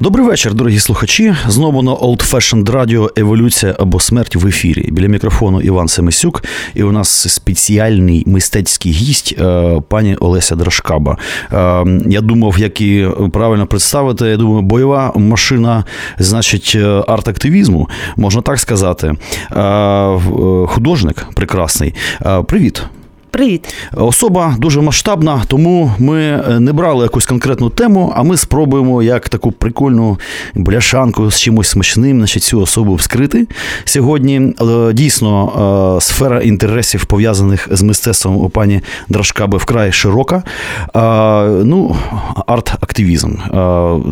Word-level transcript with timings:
Добрий 0.00 0.26
вечір, 0.26 0.54
дорогі 0.54 0.78
слухачі. 0.78 1.34
Знову 1.48 1.82
на 1.82 1.92
Old 1.92 2.30
Fashioned 2.30 2.64
Radio 2.64 3.20
Еволюція 3.20 3.76
або 3.78 4.00
смерть 4.00 4.36
в 4.36 4.46
ефірі. 4.46 4.88
Біля 4.92 5.06
мікрофону 5.06 5.60
Іван 5.60 5.88
Семисюк, 5.88 6.44
і 6.74 6.82
у 6.82 6.92
нас 6.92 7.34
спеціальний 7.34 8.22
мистецький 8.26 8.92
гість, 8.92 9.34
е, 9.38 9.80
пані 9.88 10.16
Олеся 10.16 10.56
Драшкаба. 10.56 11.18
Е, 11.52 11.84
я 12.06 12.20
думав, 12.20 12.58
як 12.58 12.80
і 12.80 13.08
правильно 13.32 13.66
представити. 13.66 14.26
Я 14.26 14.36
думаю, 14.36 14.62
бойова 14.62 15.12
машина, 15.16 15.84
значить, 16.18 16.72
е, 16.76 16.86
арт-активізму, 16.86 17.88
можна 18.16 18.42
так 18.42 18.58
сказати. 18.58 19.12
Художник 20.66 21.26
прекрасний. 21.34 21.94
Привіт. 22.46 22.82
Привіт, 23.34 23.74
особа 23.92 24.54
дуже 24.58 24.80
масштабна, 24.80 25.42
тому 25.48 25.92
ми 25.98 26.20
е, 26.20 26.60
не 26.60 26.72
брали 26.72 27.02
якусь 27.02 27.26
конкретну 27.26 27.70
тему, 27.70 28.12
а 28.16 28.22
ми 28.22 28.36
спробуємо 28.36 29.02
як 29.02 29.28
таку 29.28 29.52
прикольну 29.52 30.18
бляшанку 30.54 31.30
з 31.30 31.40
чимось 31.40 31.68
смачним, 31.68 32.18
значить, 32.18 32.42
цю 32.42 32.60
особу 32.60 32.94
вскрити 32.94 33.46
сьогодні. 33.84 34.54
Дійсно, 34.92 35.96
е, 35.98 36.00
сфера 36.00 36.40
інтересів 36.40 37.04
пов'язаних 37.04 37.68
з 37.70 37.82
мистецтвом 37.82 38.36
у 38.36 38.48
пані 38.48 38.80
Драшкаби 39.08 39.58
вкрай 39.58 39.92
широка. 39.92 40.42
Ну, 41.64 41.96
арт-активізм 42.46 43.36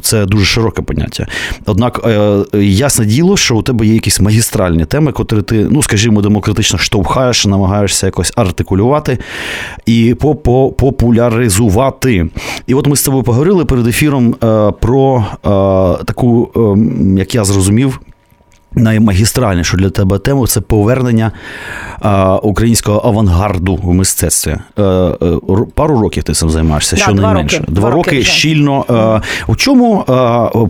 це 0.03 0.27
дуже 0.27 0.45
широке 0.45 0.83
поняття. 0.83 1.27
Однак, 1.67 2.01
е, 2.07 2.45
ясне 2.59 3.05
діло, 3.05 3.37
що 3.37 3.57
у 3.57 3.63
тебе 3.63 3.87
є 3.87 3.95
якісь 3.95 4.21
магістральні 4.21 4.85
теми, 4.85 5.13
котрі 5.13 5.43
ти, 5.43 5.67
ну 5.71 5.83
скажімо, 5.83 6.23
демократично 6.23 6.79
штовхаєш, 6.79 7.47
намагаєшся 7.47 8.07
якось 8.07 8.33
артикулювати 8.37 9.12
розповідати 9.13 9.19
і 9.87 10.15
популяризувати. 10.79 12.27
І 12.67 12.75
от 12.75 12.87
ми 12.87 12.97
з 12.97 13.03
тобою 13.03 13.23
поговорили 13.23 13.65
перед 13.65 13.87
ефіром 13.87 14.35
е, 14.35 14.73
про 14.81 15.25
е, 15.33 16.05
таку, 16.05 16.51
ем, 16.57 17.19
як 17.19 17.35
я 17.35 17.45
зрозумів, 17.45 18.01
Наймагістральнішу 18.75 19.77
для 19.77 19.91
тебе 19.91 20.19
тему 20.19 20.47
це 20.47 20.61
повернення 20.61 21.33
а, 22.01 22.37
українського 22.37 23.09
авангарду 23.09 23.77
в 23.77 23.95
мистецтві. 23.95 24.57
А, 24.77 24.83
е, 24.83 24.85
а, 25.21 25.25
е, 25.25 25.39
пару 25.75 26.01
років 26.01 26.23
ти 26.23 26.33
цим 26.33 26.51
займаєшся, 26.51 26.97
да, 26.97 27.03
що 27.03 27.13
два 27.13 27.33
найменше. 27.33 27.59
Роки. 27.59 27.73
Два, 27.73 27.91
роки, 27.91 28.11
роки 28.11 28.25
щільно. 28.25 28.85
А, 28.89 29.21
у 29.47 29.57
чому 29.57 30.05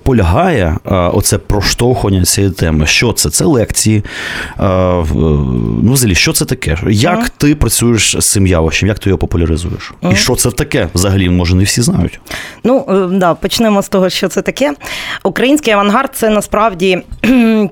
полягає 0.05 0.77
оце 0.85 1.39
проштовхування 1.39 2.25
цієї 2.25 2.53
теми? 2.53 2.87
Що 2.87 3.13
це? 3.13 3.31
Це 3.31 3.45
лекції. 3.45 4.05
Ну, 4.59 5.93
взагалі, 5.93 6.15
що 6.15 6.33
це 6.33 6.45
таке? 6.45 6.77
Як 6.89 7.19
uh 7.19 7.31
ти 7.39 7.55
працюєш 7.55 8.17
з 8.19 8.31
цим 8.31 8.47
явищем? 8.47 8.89
Як 8.89 8.99
ти 8.99 9.11
його 9.11 9.19
популяризуєш? 9.19 9.93
uh 10.03 10.13
І 10.13 10.17
що 10.17 10.35
це 10.35 10.51
таке? 10.51 10.89
Взагалі, 10.95 11.31
може, 11.31 11.57
не 11.57 11.65
всі 11.65 11.83
знають. 11.83 12.21
Ну, 12.65 12.85
е, 12.89 13.19
да, 13.19 13.35
почнемо 13.35 13.83
з 13.83 13.89
того, 13.89 14.11
що 14.11 14.29
це 14.29 14.43
таке. 14.43 14.75
Український 15.25 15.73
авангард 15.73 16.11
це 16.15 16.31
насправді 16.31 17.03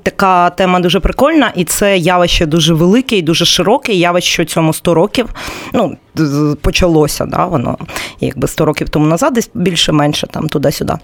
так 0.02 0.19
така 0.20 0.50
тема 0.50 0.80
дуже 0.80 1.00
прикольна, 1.00 1.52
і 1.56 1.64
це 1.64 1.98
явище 1.98 2.46
дуже 2.46 2.74
велике 2.74 3.16
і 3.16 3.22
дуже 3.22 3.44
широке. 3.44 3.92
Явище 3.92 4.44
цьому 4.44 4.72
100 4.72 4.94
років. 4.94 5.28
Ну, 5.72 5.96
почалося, 6.60 7.26
да, 7.26 7.46
воно 7.46 7.78
якби 8.20 8.48
100 8.48 8.64
років 8.64 8.88
тому 8.88 9.06
назад, 9.06 9.32
десь 9.32 9.50
більше-менше 9.54 10.26
там 10.26 10.48
туди-сюди. 10.48 10.94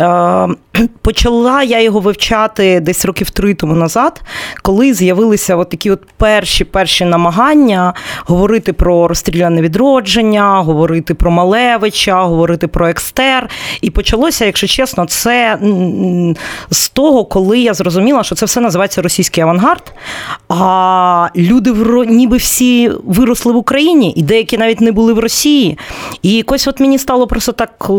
Е, 0.00 0.48
почала 1.02 1.62
я 1.62 1.80
його 1.80 2.00
вивчати 2.00 2.80
десь 2.80 3.04
років 3.04 3.30
три 3.30 3.54
тому 3.54 3.74
назад, 3.74 4.22
коли 4.62 4.94
з'явилися 4.94 5.56
от 5.56 5.70
такі 5.70 5.90
от 5.90 6.00
перші 6.16 6.64
перші 6.64 7.04
намагання 7.04 7.94
говорити 8.26 8.72
про 8.72 9.08
розстріляне 9.08 9.62
відродження, 9.62 10.60
говорити 10.60 11.14
про 11.14 11.30
Малевича, 11.30 12.22
говорити 12.22 12.68
про 12.68 12.88
екстер. 12.88 13.50
І 13.80 13.90
почалося, 13.90 14.44
якщо 14.44 14.66
чесно, 14.66 15.06
це 15.06 15.58
з 16.70 16.88
того, 16.88 17.24
коли 17.24 17.58
я 17.58 17.74
зрозуміла, 17.74 18.24
що 18.24 18.34
це 18.34 18.46
все 18.46 18.60
називається 18.60 19.02
російський 19.02 19.42
авангард. 19.42 19.94
А 20.48 21.28
люди 21.36 21.72
ніби 22.06 22.36
всі 22.36 22.90
виросли 23.04 23.52
в 23.52 23.56
Україні, 23.56 24.12
і 24.22 24.24
деякі 24.24 24.58
навіть 24.58 24.80
не 24.80 24.92
були 24.92 25.12
в 25.12 25.18
Росії. 25.18 25.78
І 26.22 26.32
якось 26.32 26.66
от 26.66 26.80
мені 26.80 26.98
стало 26.98 27.26
просто 27.26 27.52
так 27.52 27.90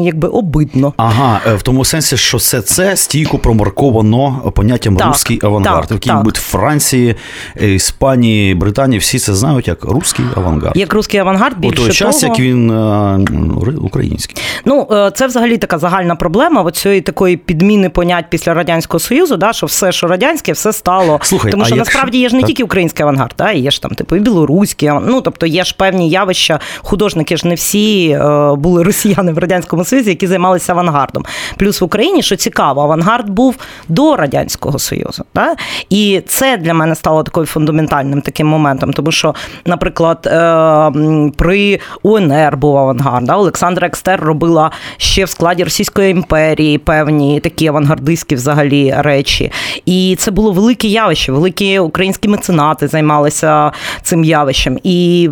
якби 0.00 0.28
обидно. 0.28 0.92
Ага, 0.96 1.40
е, 1.46 1.54
в 1.54 1.62
тому 1.62 1.84
сенсі, 1.84 2.16
що 2.16 2.36
все 2.36 2.60
це 2.60 2.96
стійко 2.96 3.38
промарковано 3.38 4.52
поняттям 4.54 4.96
так, 4.96 5.06
русський 5.06 5.40
авангард. 5.42 5.88
Так, 5.88 6.00
так. 6.00 6.36
Франції, 6.36 7.16
Іспанії, 7.60 8.54
Британії 8.54 8.98
всі 8.98 9.18
це 9.18 9.34
знають 9.34 9.68
як 9.68 9.84
русський 9.84 10.24
авангард. 10.36 10.76
Як 10.76 10.92
русський 10.92 11.20
авангард 11.20 11.58
більше 11.58 11.82
У 11.82 11.84
той 11.84 11.94
час, 11.94 12.20
того... 12.20 12.32
як 12.32 12.40
він 12.40 12.70
е, 12.70 13.18
український. 13.80 14.36
Ну, 14.64 14.88
е, 14.90 15.10
це 15.14 15.26
взагалі 15.26 15.58
така 15.58 15.78
загальна 15.78 16.16
проблема 16.16 16.62
оцієї 16.62 17.00
такої 17.00 17.36
підміни 17.36 17.88
понять 17.88 18.24
після 18.30 18.54
радянського 18.54 18.98
союзу, 18.98 19.36
да, 19.36 19.52
що 19.52 19.66
все, 19.66 19.92
що 19.92 20.06
радянське, 20.06 20.52
все 20.52 20.72
стало. 20.72 21.20
Слухай, 21.22 21.52
Тому 21.52 21.64
що 21.64 21.74
а 21.74 21.78
насправді 21.78 22.18
є 22.18 22.28
ж 22.28 22.34
не 22.34 22.40
так. 22.40 22.46
тільки 22.46 22.64
український 22.64 23.02
авангард, 23.02 23.34
да, 23.38 23.52
є 23.52 23.70
ж 23.70 23.82
там 23.82 23.90
типу 23.90 24.16
і 24.16 24.20
білоруський, 24.20 24.90
ну 25.02 25.20
тобто 25.20 25.46
є 25.46 25.64
ж 25.64 25.67
певні 25.72 26.10
явища. 26.10 26.60
Художники 26.78 27.36
ж 27.36 27.48
не 27.48 27.54
всі 27.54 28.10
е, 28.10 28.54
були 28.54 28.82
росіяни 28.82 29.32
в 29.32 29.38
радянському 29.38 29.84
союзі, 29.84 30.10
які 30.10 30.26
займалися 30.26 30.72
авангардом. 30.72 31.24
Плюс 31.56 31.80
в 31.80 31.84
Україні, 31.84 32.22
що 32.22 32.36
цікаво, 32.36 32.82
авангард 32.82 33.30
був 33.30 33.56
до 33.88 34.16
радянського 34.16 34.78
союзу. 34.78 35.24
Да? 35.34 35.54
І 35.90 36.22
це 36.26 36.56
для 36.56 36.74
мене 36.74 36.94
стало 36.94 37.22
такою 37.22 37.46
фундаментальним 37.46 38.22
таким 38.22 38.46
моментом, 38.46 38.92
тому 38.92 39.12
що, 39.12 39.34
наприклад, 39.66 40.26
е, 40.26 41.30
при 41.36 41.80
УНР 42.02 42.56
був 42.56 42.76
авангард. 42.76 43.24
Да? 43.24 43.36
Олександра 43.36 43.86
Екстер 43.86 44.20
робила 44.20 44.70
ще 44.96 45.24
в 45.24 45.28
складі 45.28 45.64
Російської 45.64 46.10
імперії 46.10 46.78
певні 46.78 47.40
такі 47.40 47.66
авангардистські 47.66 48.34
взагалі 48.34 48.94
речі. 48.98 49.52
І 49.86 50.16
це 50.18 50.30
було 50.30 50.52
велике 50.52 50.88
явище, 50.88 51.32
великі 51.32 51.78
українські 51.78 52.28
меценати 52.28 52.88
займалися 52.88 53.72
цим 54.02 54.24
явищем. 54.24 54.78
І 54.82 55.28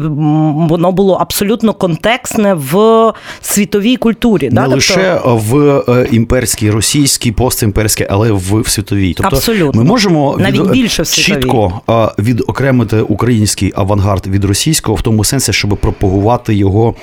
воно 0.68 0.92
було 0.92 1.14
абсолютно 1.14 1.72
контекстне 1.72 2.54
в 2.54 3.12
світовій 3.40 3.96
культурі. 3.96 4.48
Не 4.48 4.54
да? 4.54 4.60
тобто... 4.60 4.74
лише 4.74 5.20
в 5.24 5.82
е, 5.88 6.08
імперській, 6.10 6.70
російській, 6.70 7.32
постімперській, 7.32 8.06
але 8.10 8.32
в, 8.32 8.60
в 8.60 8.68
світовій. 8.68 9.14
Тобто 9.14 9.36
Абсолютно. 9.36 9.82
ми 9.82 9.88
можемо 9.88 10.36
навіть 10.38 10.60
від... 10.60 10.70
більше 10.70 11.02
в 11.02 11.10
чітко 11.10 11.80
відокремити 12.18 13.00
український 13.00 13.72
авангард 13.76 14.26
від 14.26 14.44
російського 14.44 14.96
в 14.96 15.02
тому 15.02 15.24
сенсі, 15.24 15.52
щоб 15.52 15.76
пропагувати 15.76 16.54
його, 16.54 16.94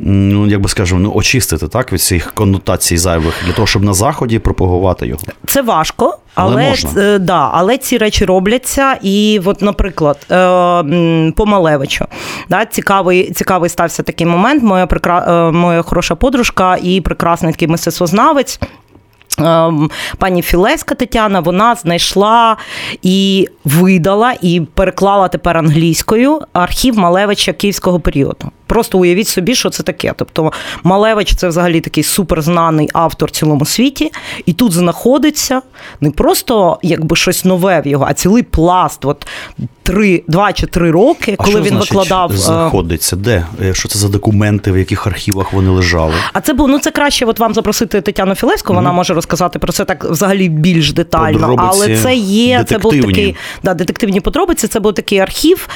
ну 0.00 0.46
як 0.46 0.60
би 0.60 0.68
скажемо, 0.68 1.00
ну 1.00 1.12
очистити 1.14 1.68
так 1.68 1.92
від 1.92 2.00
цих 2.00 2.32
коннотацій 2.32 2.96
зайвих 2.96 3.34
для 3.46 3.52
того, 3.52 3.66
щоб 3.66 3.82
на 3.82 3.94
заході 3.94 4.38
пропагувати 4.38 5.06
його. 5.06 5.20
Це 5.46 5.62
важко. 5.62 6.18
Але 6.36 6.52
але, 6.52 6.68
можна. 6.68 7.02
Е, 7.02 7.18
да, 7.18 7.50
але 7.52 7.78
ці 7.78 7.98
речі 7.98 8.24
робляться. 8.24 8.98
І, 9.02 9.40
от, 9.44 9.62
наприклад, 9.62 10.26
е, 10.30 11.32
по 11.36 11.46
Малевичу, 11.46 12.04
да, 12.48 12.66
цікавий 12.66 13.32
цікавий 13.32 13.70
стався 13.70 14.02
такий 14.02 14.26
момент. 14.26 14.62
Моя 14.62 14.86
прикра... 14.86 15.24
Е, 15.28 15.52
моя 15.52 15.82
хороша 15.82 16.14
подружка 16.14 16.76
і 16.82 17.00
прекрасний 17.00 17.52
такий 17.52 17.68
мистецтвознавець. 17.68 18.60
Пані 20.18 20.42
Філеська 20.42 20.94
Тетяна 20.94 21.40
вона 21.40 21.74
знайшла 21.74 22.56
і 23.02 23.48
видала, 23.64 24.34
і 24.42 24.60
переклала 24.60 25.28
тепер 25.28 25.56
англійською 25.56 26.40
архів 26.52 26.98
Малевича 26.98 27.52
київського 27.52 28.00
періоду. 28.00 28.50
Просто 28.66 28.98
уявіть 28.98 29.28
собі, 29.28 29.54
що 29.54 29.70
це 29.70 29.82
таке. 29.82 30.12
Тобто 30.16 30.52
Малевич 30.82 31.34
це 31.34 31.48
взагалі 31.48 31.80
такий 31.80 32.04
суперзнаний 32.04 32.90
автор 32.92 33.28
в 33.28 33.32
цілому 33.32 33.64
світі, 33.64 34.12
і 34.46 34.52
тут 34.52 34.72
знаходиться 34.72 35.62
не 36.00 36.10
просто 36.10 36.78
якби 36.82 37.16
щось 37.16 37.44
нове 37.44 37.80
в 37.80 37.86
його, 37.86 38.06
а 38.08 38.14
цілий 38.14 38.42
пласт. 38.42 39.04
От 39.04 39.26
три, 39.82 40.22
два 40.28 40.52
чи 40.52 40.66
три 40.66 40.90
роки, 40.90 41.36
а 41.38 41.44
коли 41.44 41.50
що 41.50 41.60
він 41.60 41.68
значить 41.68 41.90
викладав. 41.90 42.32
Е, 42.32 42.36
знаходиться? 42.36 43.16
Де? 43.16 43.46
Е, 43.62 43.74
що 43.74 43.88
це 43.88 43.98
за 43.98 44.08
документи, 44.08 44.72
в 44.72 44.78
яких 44.78 45.06
архівах 45.06 45.52
вони 45.52 45.70
лежали? 45.70 46.14
А 46.32 46.40
це 46.40 46.52
був 46.52 46.68
ну 46.68 46.78
це 46.78 46.90
краще. 46.90 47.26
От 47.26 47.38
вам 47.38 47.54
запросити 47.54 48.00
Тетяну 48.00 48.34
Філевську, 48.34 48.72
mm-hmm. 48.72 48.76
вона 48.76 48.92
може 48.92 49.14
розказати 49.14 49.58
про 49.58 49.72
це 49.72 49.84
так 49.84 50.04
взагалі 50.04 50.48
більш 50.48 50.92
детально. 50.92 51.38
Подробиці 51.38 51.68
Але 51.72 51.96
це 51.96 52.14
є 52.14 52.58
детективні. 52.58 52.64
це 52.66 52.78
був 52.78 53.06
такий 53.06 53.36
да, 53.62 53.74
детективні 53.74 54.20
подробиці. 54.20 54.68
Це 54.68 54.80
був 54.80 54.94
такий 54.94 55.18
архів 55.18 55.68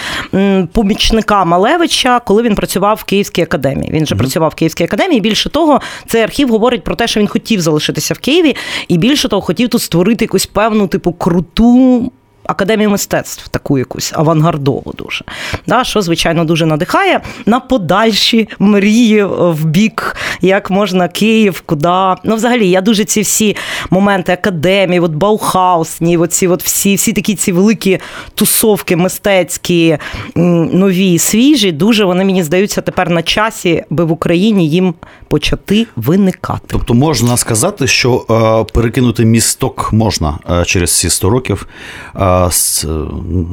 помічника 0.72 1.44
Малевича, 1.44 2.20
коли 2.20 2.42
він 2.42 2.54
працював 2.54 2.79
працював 2.80 2.96
в 2.96 3.04
Київській 3.04 3.42
академії. 3.42 3.90
Він 3.92 4.06
же 4.06 4.14
mm-hmm. 4.14 4.18
працював 4.18 4.50
в 4.50 4.54
Київській 4.54 4.84
академії. 4.84 5.20
Більше 5.20 5.50
того, 5.50 5.80
цей 6.06 6.22
архів 6.22 6.48
говорить 6.48 6.84
про 6.84 6.94
те, 6.94 7.06
що 7.06 7.20
він 7.20 7.26
хотів 7.26 7.60
залишитися 7.60 8.14
в 8.14 8.18
Києві, 8.18 8.56
і 8.88 8.98
більше 8.98 9.28
того, 9.28 9.42
хотів 9.42 9.68
тут 9.68 9.82
створити 9.82 10.24
якусь 10.24 10.46
певну 10.46 10.86
типу 10.86 11.12
круту 11.12 12.12
академію 12.46 12.90
мистецтв, 12.90 13.48
таку 13.48 13.78
якусь 13.78 14.12
авангардову 14.14 14.92
дуже. 14.98 15.24
Да, 15.66 15.84
Що, 15.84 16.02
звичайно, 16.02 16.44
дуже 16.44 16.66
надихає 16.66 17.20
на 17.46 17.60
подальші 17.60 18.48
мрії 18.58 19.24
в 19.24 19.64
бік, 19.64 20.16
як 20.40 20.70
можна 20.70 21.08
Київ, 21.08 21.62
куди. 21.66 21.88
Ну, 22.24 22.36
взагалі, 22.36 22.70
я 22.70 22.80
дуже 22.80 23.04
ці 23.04 23.20
всі 23.20 23.56
моменти 23.90 24.32
академії, 24.32 25.00
от 25.00 25.12
Баухаусні, 25.12 26.16
оці 26.16 26.46
от 26.46 26.62
всі 26.62 26.94
всі 26.94 27.12
такі 27.12 27.34
ці 27.34 27.52
великі 27.52 27.98
тусовки 28.34 28.96
мистецькі, 28.96 29.98
нові, 30.34 31.18
свіжі, 31.18 31.72
дуже 31.72 32.04
вони 32.04 32.24
мені 32.24 32.42
здаються 32.42 32.80
тепер 32.80 33.10
на 33.10 33.22
часі, 33.22 33.84
би 33.90 34.04
в 34.04 34.12
Україні 34.12 34.68
їм 34.68 34.94
почати 35.28 35.86
виникати. 35.96 36.64
Тобто 36.66 36.94
можна 36.94 37.36
сказати, 37.36 37.86
що 37.86 38.24
е, 38.30 38.72
перекинути 38.72 39.24
місток 39.24 39.92
можна 39.92 40.38
е, 40.50 40.64
через 40.64 40.98
ці 40.98 41.10
100 41.10 41.30
років. 41.30 41.66
Е, 42.30 42.50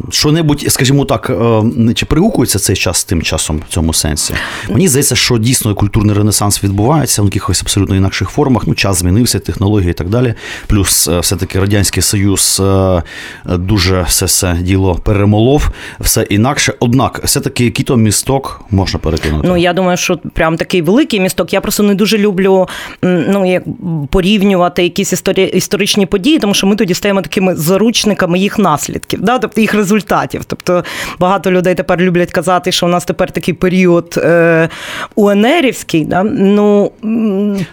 що-небудь, 0.09 0.65
скажімо 0.68 1.06
так, 1.06 1.29
е, 1.29 1.94
чи 1.94 2.06
пригукується 2.06 2.59
цей 2.59 2.75
час 2.75 3.03
тим 3.03 3.21
часом 3.21 3.62
в 3.69 3.74
цьому 3.74 3.94
сенсі? 3.94 4.33
Мені 4.69 4.88
здається, 4.88 5.15
що 5.15 5.38
дійсно 5.38 5.75
культурний 5.75 6.15
ренесанс 6.15 6.63
відбувається 6.63 7.21
в 7.21 7.25
якихось 7.25 7.62
абсолютно 7.62 7.95
інакших 7.95 8.29
формах. 8.29 8.63
Ну, 8.68 8.75
час 8.75 8.97
змінився, 8.97 9.39
технології 9.39 9.91
і 9.91 9.94
так 9.94 10.09
далі. 10.09 10.33
Плюс, 10.68 11.07
е, 11.07 11.19
все-таки 11.19 11.59
Радянський 11.59 12.03
Союз 12.03 12.62
е, 12.65 13.03
дуже 13.45 14.01
все 14.01 14.25
все 14.25 14.57
діло 14.62 14.95
перемолов, 14.95 15.69
все 16.00 16.21
інакше. 16.21 16.73
Однак, 16.80 17.21
все-таки 17.23 17.65
який 17.65 17.85
то 17.85 17.97
місток 17.97 18.62
можна 18.71 19.00
перекинути? 19.00 19.47
Ну, 19.47 19.57
я 19.57 19.73
думаю, 19.73 19.97
що 19.97 20.18
прям 20.18 20.57
такий 20.57 20.81
великий 20.81 21.19
місток. 21.19 21.53
Я 21.53 21.62
просто 21.62 21.83
не 21.83 21.95
дуже 21.95 22.18
люблю 22.18 22.68
ну, 23.01 23.51
як 23.51 23.63
порівнювати 24.09 24.83
якісь 24.83 25.23
історичні 25.53 26.06
події, 26.06 26.39
тому 26.39 26.53
що 26.53 26.68
ми 26.68 26.75
тоді 26.75 26.94
стаємо 26.94 27.21
такими 27.21 27.56
заручниками 27.56 28.39
їх 28.39 28.59
наслідків, 28.71 29.21
да? 29.21 29.39
тобто 29.39 29.61
їх 29.61 29.73
результатів. 29.73 30.45
Тобто 30.45 30.83
багато 31.19 31.51
людей 31.51 31.75
тепер 31.75 32.01
люблять 32.01 32.31
казати, 32.31 32.71
що 32.71 32.85
у 32.85 32.89
нас 32.89 33.05
тепер 33.05 33.31
такий 33.31 33.53
період 33.53 34.15
е, 34.17 34.69
УНРівський. 35.15 36.05
Да? 36.05 36.23
Ну, 36.23 36.91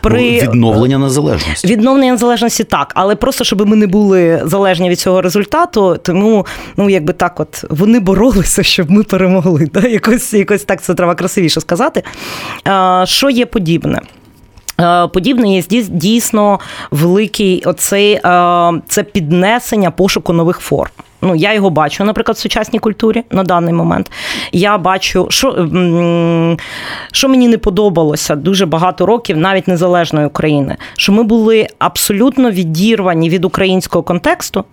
при... 0.01 0.43
Ну, 0.43 0.51
відновлення 0.53 0.99
незалежності. 0.99 1.69
Відновлення 1.69 2.13
незалежності 2.13 2.65
так, 2.65 2.93
але 2.95 3.17
просто 3.17 3.45
щоб 3.45 3.69
ми 3.69 3.77
не 3.77 3.87
були 3.87 4.43
залежні 4.45 4.91
від 4.91 4.99
цього 4.99 5.23
результату, 5.23 5.97
тому 6.03 6.47
ну 6.77 6.91
якби 6.91 7.13
так, 7.13 7.41
от 7.41 7.65
вони 7.71 8.01
боролися, 8.01 8.63
щоб 8.63 8.91
ми 8.91 9.03
перемогли. 9.03 9.69
Да? 9.75 9.89
Якось, 9.89 10.35
якось 10.35 10.65
так 10.65 10.83
це 10.83 10.95
треба 10.95 11.15
красивіше 11.15 11.61
сказати. 11.61 12.03
А, 12.65 13.05
Що 13.07 13.31
є 13.31 13.47
подібне? 13.47 14.01
Е, 14.81 15.07
подібне 15.07 15.55
є 15.55 15.63
дійсно 15.89 16.61
великий 16.91 17.63
оцей 17.65 18.13
е, 18.13 18.21
це 18.89 19.03
піднесення 19.03 19.91
пошуку 19.91 20.33
нових 20.33 20.61
форм. 20.61 20.91
Ну, 21.25 21.35
я 21.35 21.55
його 21.55 21.71
бачу, 21.71 22.05
наприклад, 22.05 22.37
в 22.37 22.41
сучасній 22.41 22.79
культурі 22.79 23.23
на 23.31 23.43
даний 23.43 23.75
момент. 23.75 24.11
Я 24.53 24.79
бачу, 24.79 25.27
що 25.31 25.69
що 27.13 27.29
мені 27.29 27.49
не 27.49 27.59
подобалося 27.59 28.37
дуже 28.37 28.67
багато 28.67 29.07
років, 29.07 29.37
навіть 29.37 29.69
незалежної 29.69 30.27
України, 30.27 30.77
що 30.97 31.13
ми 31.13 31.23
були 31.23 31.67
абсолютно 31.79 32.51
відірвані 32.51 33.31
від 33.31 33.45
українського 33.45 34.03
контексту 34.03 34.65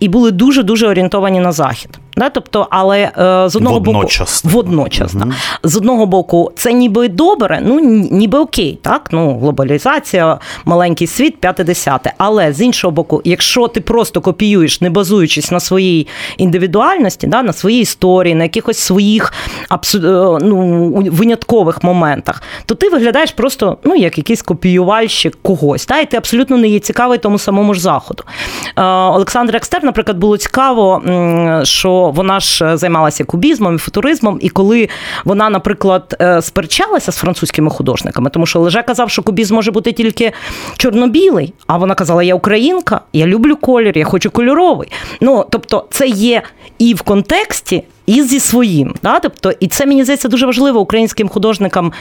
і 0.00 0.08
були 0.08 0.30
дуже 0.30 0.62
дуже 0.62 0.88
орієнтовані 0.88 1.40
на 1.40 1.52
захід. 1.52 1.98
Да? 2.16 2.30
Тобто, 2.30 2.66
але 2.70 2.98
е, 2.98 3.48
з 3.48 3.56
одного 3.56 3.78
водночас. 3.78 4.44
боку 4.44 4.56
водночас. 4.56 5.14
Да. 5.14 5.26
З 5.62 5.76
одного 5.76 6.06
боку, 6.06 6.52
це 6.56 6.72
ніби 6.72 7.08
добре, 7.08 7.60
ну 7.62 7.80
ніби 8.10 8.38
окей, 8.38 8.78
так? 8.82 9.08
Ну, 9.12 9.38
глобалізація, 9.38 10.38
маленький 10.64 11.06
світ, 11.06 11.40
п'яте-десяте. 11.40 12.12
Але 12.18 12.52
з 12.52 12.60
іншого 12.60 12.90
боку, 12.90 13.22
якщо 13.24 13.68
ти 13.68 13.80
просто 13.80 14.20
копіюєш, 14.20 14.80
не 14.80 14.90
базуючись 14.90 15.50
на 15.50 15.60
своїй 15.60 16.06
індивідуальності, 16.38 17.26
да, 17.26 17.42
на 17.42 17.52
своїй 17.52 17.80
історії, 17.80 18.34
на 18.34 18.44
якихось 18.44 18.78
своїх 18.78 19.32
абсу... 19.68 19.98
Е, 19.98 20.38
ну, 20.42 20.90
виняткових 21.10 21.84
моментах, 21.84 22.42
то 22.66 22.74
ти 22.74 22.88
виглядаєш 22.88 23.32
просто 23.32 23.78
ну, 23.84 23.94
як 23.94 24.18
якийсь 24.18 24.42
копіювальщик 24.42 25.38
когось. 25.42 25.86
Та? 25.86 26.00
І 26.00 26.06
ти 26.06 26.16
абсолютно 26.16 26.56
не 26.56 26.68
є 26.68 26.78
цікавий 26.78 27.18
тому 27.18 27.38
самому 27.38 27.74
ж 27.74 27.80
заходу. 27.80 28.24
Е, 28.76 28.82
Олександр 28.84 29.56
Екстер, 29.56 29.84
наприклад, 29.84 30.18
було 30.18 30.36
цікаво, 30.36 31.02
що 31.64 32.09
вона 32.10 32.40
ж 32.40 32.64
е, 32.64 32.76
займалася 32.76 33.24
кубізмом 33.24 33.74
і 33.74 33.78
футуризмом, 33.78 34.38
і 34.40 34.48
коли 34.48 34.88
вона, 35.24 35.50
наприклад, 35.50 36.16
е, 36.20 36.42
сперечалася 36.42 37.12
з 37.12 37.16
французькими 37.16 37.70
художниками, 37.70 38.30
тому 38.30 38.46
що 38.46 38.60
Леже 38.60 38.82
казав, 38.82 39.10
що 39.10 39.22
кубізм 39.22 39.54
може 39.54 39.70
бути 39.70 39.92
тільки 39.92 40.32
чорно-білий, 40.76 41.54
а 41.66 41.76
вона 41.76 41.94
казала: 41.94 42.22
Я 42.22 42.34
українка, 42.34 43.00
я 43.12 43.26
люблю 43.26 43.56
колір, 43.56 43.98
я 43.98 44.04
хочу 44.04 44.30
кольоровий. 44.30 44.88
Ну 45.20 45.46
тобто, 45.50 45.84
це 45.90 46.06
є 46.08 46.42
і 46.78 46.94
в 46.94 47.02
контексті 47.02 47.84
і 48.06 48.22
зі 48.22 48.40
своїм. 48.40 48.94
Да? 49.02 49.20
Тобто, 49.20 49.52
І 49.60 49.68
це 49.68 49.86
мені 49.86 50.04
здається 50.04 50.28
дуже 50.28 50.46
важливо 50.46 50.80
українським 50.80 51.28
художникам 51.28 51.92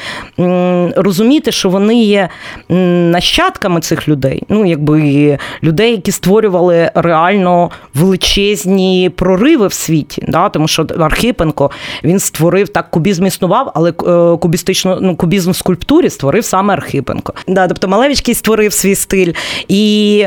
розуміти, 0.95 1.51
що 1.51 1.69
вони 1.69 2.03
є 2.03 2.29
нащадками 2.69 3.81
цих 3.81 4.07
людей. 4.07 4.43
Ну, 4.49 4.65
якби 4.65 5.37
людей, 5.63 5.91
які 5.91 6.11
створювали 6.11 6.91
реально 6.95 7.71
величезні 7.93 9.11
прориви 9.15 9.67
в 9.67 9.73
світі. 9.73 10.25
Да? 10.27 10.49
Тому 10.49 10.67
що 10.67 10.87
Архипенко 10.99 11.71
він 12.03 12.19
створив 12.19 12.69
так, 12.69 12.91
кубізм 12.91 13.25
існував, 13.25 13.71
але 13.75 13.89
е, 13.89 14.37
кубістично, 14.37 14.97
ну, 15.01 15.15
кубізм 15.15 15.51
в 15.51 15.55
скульптурі 15.55 16.09
створив 16.09 16.45
саме 16.45 16.73
Архипенко. 16.73 17.33
Да? 17.47 17.67
Тобто 17.67 17.87
Малевичський 17.87 18.35
створив 18.35 18.73
свій 18.73 18.95
стиль, 18.95 19.33
і 19.67 20.25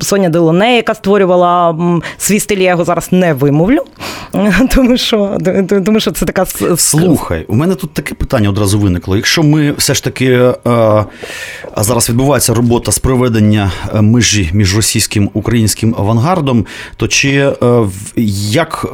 Соня 0.00 0.28
Делоне, 0.28 0.76
яка 0.76 0.94
створювала 0.94 1.76
свій 2.18 2.40
стиль, 2.40 2.58
я 2.58 2.70
його 2.70 2.84
зараз 2.84 3.12
не 3.12 3.34
вимовлю. 3.34 3.84
тому 4.76 4.96
що 4.96 5.38
тому 5.84 6.00
що 6.00 6.10
це 6.10 6.26
така 6.26 6.46
слухай. 6.76 7.44
У 7.48 7.54
мене 7.54 7.74
тут 7.74 7.92
таке 7.92 8.14
питання 8.14 8.48
одразу 8.48 8.78
виникло. 8.78 9.16
Якщо 9.16 9.42
ми 9.42 9.72
все 9.72 9.94
ж 9.94 10.04
таки 10.04 10.26
е, 10.32 10.54
а 11.74 11.82
зараз 11.82 12.08
відбувається 12.08 12.54
робота 12.54 12.92
з 12.92 12.98
проведення 12.98 13.72
е, 13.94 14.00
межі 14.00 14.50
між 14.52 14.76
російським 14.76 15.30
українським 15.34 15.94
авангардом, 15.98 16.66
то 16.96 17.08
чи 17.08 17.30
е, 17.30 17.54
як 18.50 18.86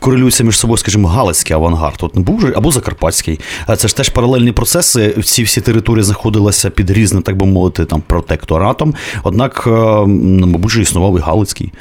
корелюється 0.00 0.44
між 0.44 0.58
собою, 0.58 0.76
скажімо, 0.76 1.08
Галицький 1.08 1.56
авангард? 1.56 1.98
От 2.00 2.16
не 2.16 2.22
був 2.22 2.46
або 2.56 2.70
Закарпатський? 2.70 3.40
Це 3.76 3.88
ж 3.88 3.96
теж 3.96 4.08
паралельні 4.08 4.52
процеси. 4.52 5.16
Ці 5.24 5.42
всі 5.42 5.60
території 5.60 6.02
знаходилися 6.02 6.70
під 6.70 6.90
різним, 6.90 7.22
так 7.22 7.36
би 7.36 7.46
мовити, 7.46 7.84
там 7.84 8.02
протекторатом. 8.06 8.94
Однак, 9.22 9.62
ну, 10.06 10.46
мабуть, 10.46 10.76
існував 10.76 11.18
і 11.18 11.20
Галицький 11.20 11.72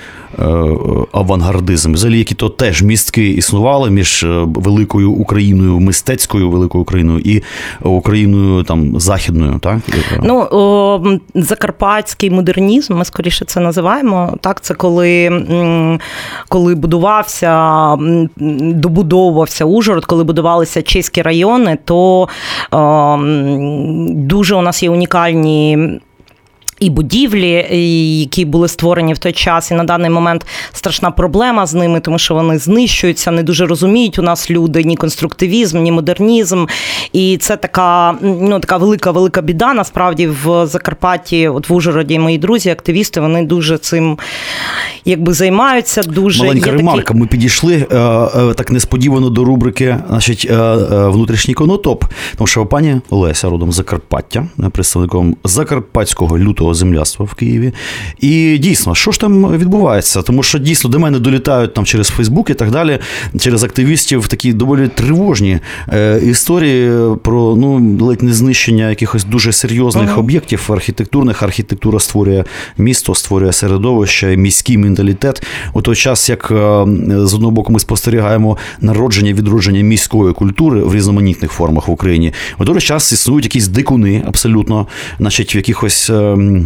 авангардизм. 1.11 1.93
Взагалі, 1.93 2.17
які 2.17 2.35
то 2.35 2.49
теж 2.49 2.81
містки 3.17 3.29
існували 3.29 3.89
між 3.89 4.23
е, 4.23 4.43
великою 4.45 5.11
Україною, 5.11 5.79
мистецькою 5.79 6.49
великою 6.49 6.81
Україною 6.81 7.19
і 7.19 7.43
Україною 7.81 8.63
там 8.63 8.99
західною, 8.99 9.59
так 9.59 9.79
ну 10.23 10.47
о, 10.51 11.01
закарпатський 11.35 12.29
модернізм. 12.29 12.97
Ми 12.97 13.05
скоріше 13.05 13.45
це 13.45 13.59
називаємо. 13.59 14.37
Так, 14.41 14.61
це 14.61 14.73
коли 14.73 15.31
коли 16.49 16.75
будувався, 16.75 17.95
добудовувався 18.59 19.65
Ужгород, 19.65 20.05
коли 20.05 20.23
будувалися 20.23 20.81
чеські 20.81 21.21
райони, 21.21 21.77
то 21.85 22.27
о, 22.71 23.17
дуже 24.09 24.55
у 24.55 24.61
нас 24.61 24.83
є 24.83 24.89
унікальні 24.89 25.99
і 26.83 26.89
будівлі, 26.89 27.67
які 28.19 28.45
були 28.45 28.67
створені 28.67 29.13
в 29.13 29.17
той 29.17 29.31
час, 29.31 29.71
і 29.71 29.73
на 29.73 29.83
даний 29.83 30.09
момент 30.09 30.45
страшна 30.73 31.11
проблема 31.11 31.65
з 31.65 31.73
ними, 31.73 31.99
тому 31.99 32.19
що 32.19 32.33
вони 32.33 32.57
знищуються, 32.57 33.31
не 33.31 33.43
дуже 33.43 33.65
розуміють 33.65 34.19
у 34.19 34.21
нас 34.21 34.51
люди 34.51 34.83
ні 34.83 34.95
конструктивізм, 34.95 35.83
ні 35.83 35.91
модернізм. 35.91 36.65
І 37.13 37.37
це 37.37 37.57
така 37.57 38.15
ну 38.21 38.59
така 38.59 38.77
велика, 38.77 39.11
велика 39.11 39.41
біда. 39.41 39.73
Насправді 39.73 40.27
в 40.27 40.65
Закарпатті, 40.65 41.47
от 41.47 41.69
в 41.69 41.73
Ужгороді, 41.73 42.19
мої 42.19 42.37
друзі, 42.37 42.69
активісти, 42.69 43.21
вони 43.21 43.45
дуже 43.45 43.77
цим 43.77 44.17
якби 45.05 45.33
займаються. 45.33 46.01
Дуже 46.03 46.43
маленька 46.43 46.69
Є 46.69 46.77
ремарка. 46.77 47.01
Такі... 47.01 47.19
Ми 47.19 47.27
підійшли 47.27 47.87
е, 47.91 47.97
е, 47.97 48.53
так 48.53 48.71
несподівано 48.71 49.29
до 49.29 49.43
рубрики, 49.43 49.97
значить, 50.09 50.47
е, 50.51 50.75
внутрішній 51.07 51.53
конотоп, 51.53 52.05
тому 52.37 52.47
що 52.47 52.65
пані 52.65 53.01
Олеся 53.09 53.49
родом 53.49 53.71
Закарпаття, 53.71 54.47
представником 54.71 55.35
Закарпатського 55.43 56.37
лютого 56.37 56.72
земляства 56.73 57.25
в 57.25 57.33
Києві. 57.33 57.73
І 58.19 58.57
дійсно, 58.57 58.95
що 58.95 59.11
ж 59.11 59.19
там 59.19 59.57
відбувається? 59.57 60.21
Тому 60.21 60.43
що 60.43 60.59
дійсно 60.59 60.89
до 60.89 60.99
мене 60.99 61.19
долітають 61.19 61.73
там 61.73 61.85
через 61.85 62.07
Фейсбук 62.07 62.49
і 62.49 62.53
так 62.53 62.71
далі, 62.71 62.99
через 63.39 63.63
активістів 63.63 64.27
такі 64.27 64.53
доволі 64.53 64.87
тривожні 64.87 65.59
е, 65.93 66.19
історії 66.23 67.15
про 67.23 67.55
ну 67.55 67.97
ледь 68.05 68.23
не 68.23 68.33
знищення 68.33 68.89
якихось 68.89 69.23
дуже 69.23 69.51
серйозних 69.51 70.09
uh-huh. 70.09 70.19
об'єктів 70.19 70.69
архітектурних. 70.69 71.43
Архітектура 71.43 71.99
створює 71.99 72.43
місто, 72.77 73.15
створює 73.15 73.53
середовище, 73.53 74.37
міський 74.37 74.77
менталітет. 74.77 75.43
У 75.73 75.81
той 75.81 75.95
час, 75.95 76.29
як 76.29 76.51
е, 76.51 76.55
з 77.25 77.33
одного 77.33 77.51
боку, 77.51 77.73
ми 77.73 77.79
спостерігаємо 77.79 78.57
народження, 78.81 79.33
відродження 79.33 79.81
міської 79.81 80.33
культури 80.33 80.81
в 80.83 80.95
різноманітних 80.95 81.51
формах 81.51 81.87
в 81.87 81.91
Україні, 81.91 82.33
у 82.59 82.65
той 82.65 82.81
час 82.81 83.11
існують 83.11 83.45
якісь 83.45 83.67
дикуни 83.67 84.23
абсолютно, 84.27 84.87
значить, 85.19 85.55
в 85.55 85.57
якихось 85.57 86.09
е, 86.09 86.13
е, 86.13 86.62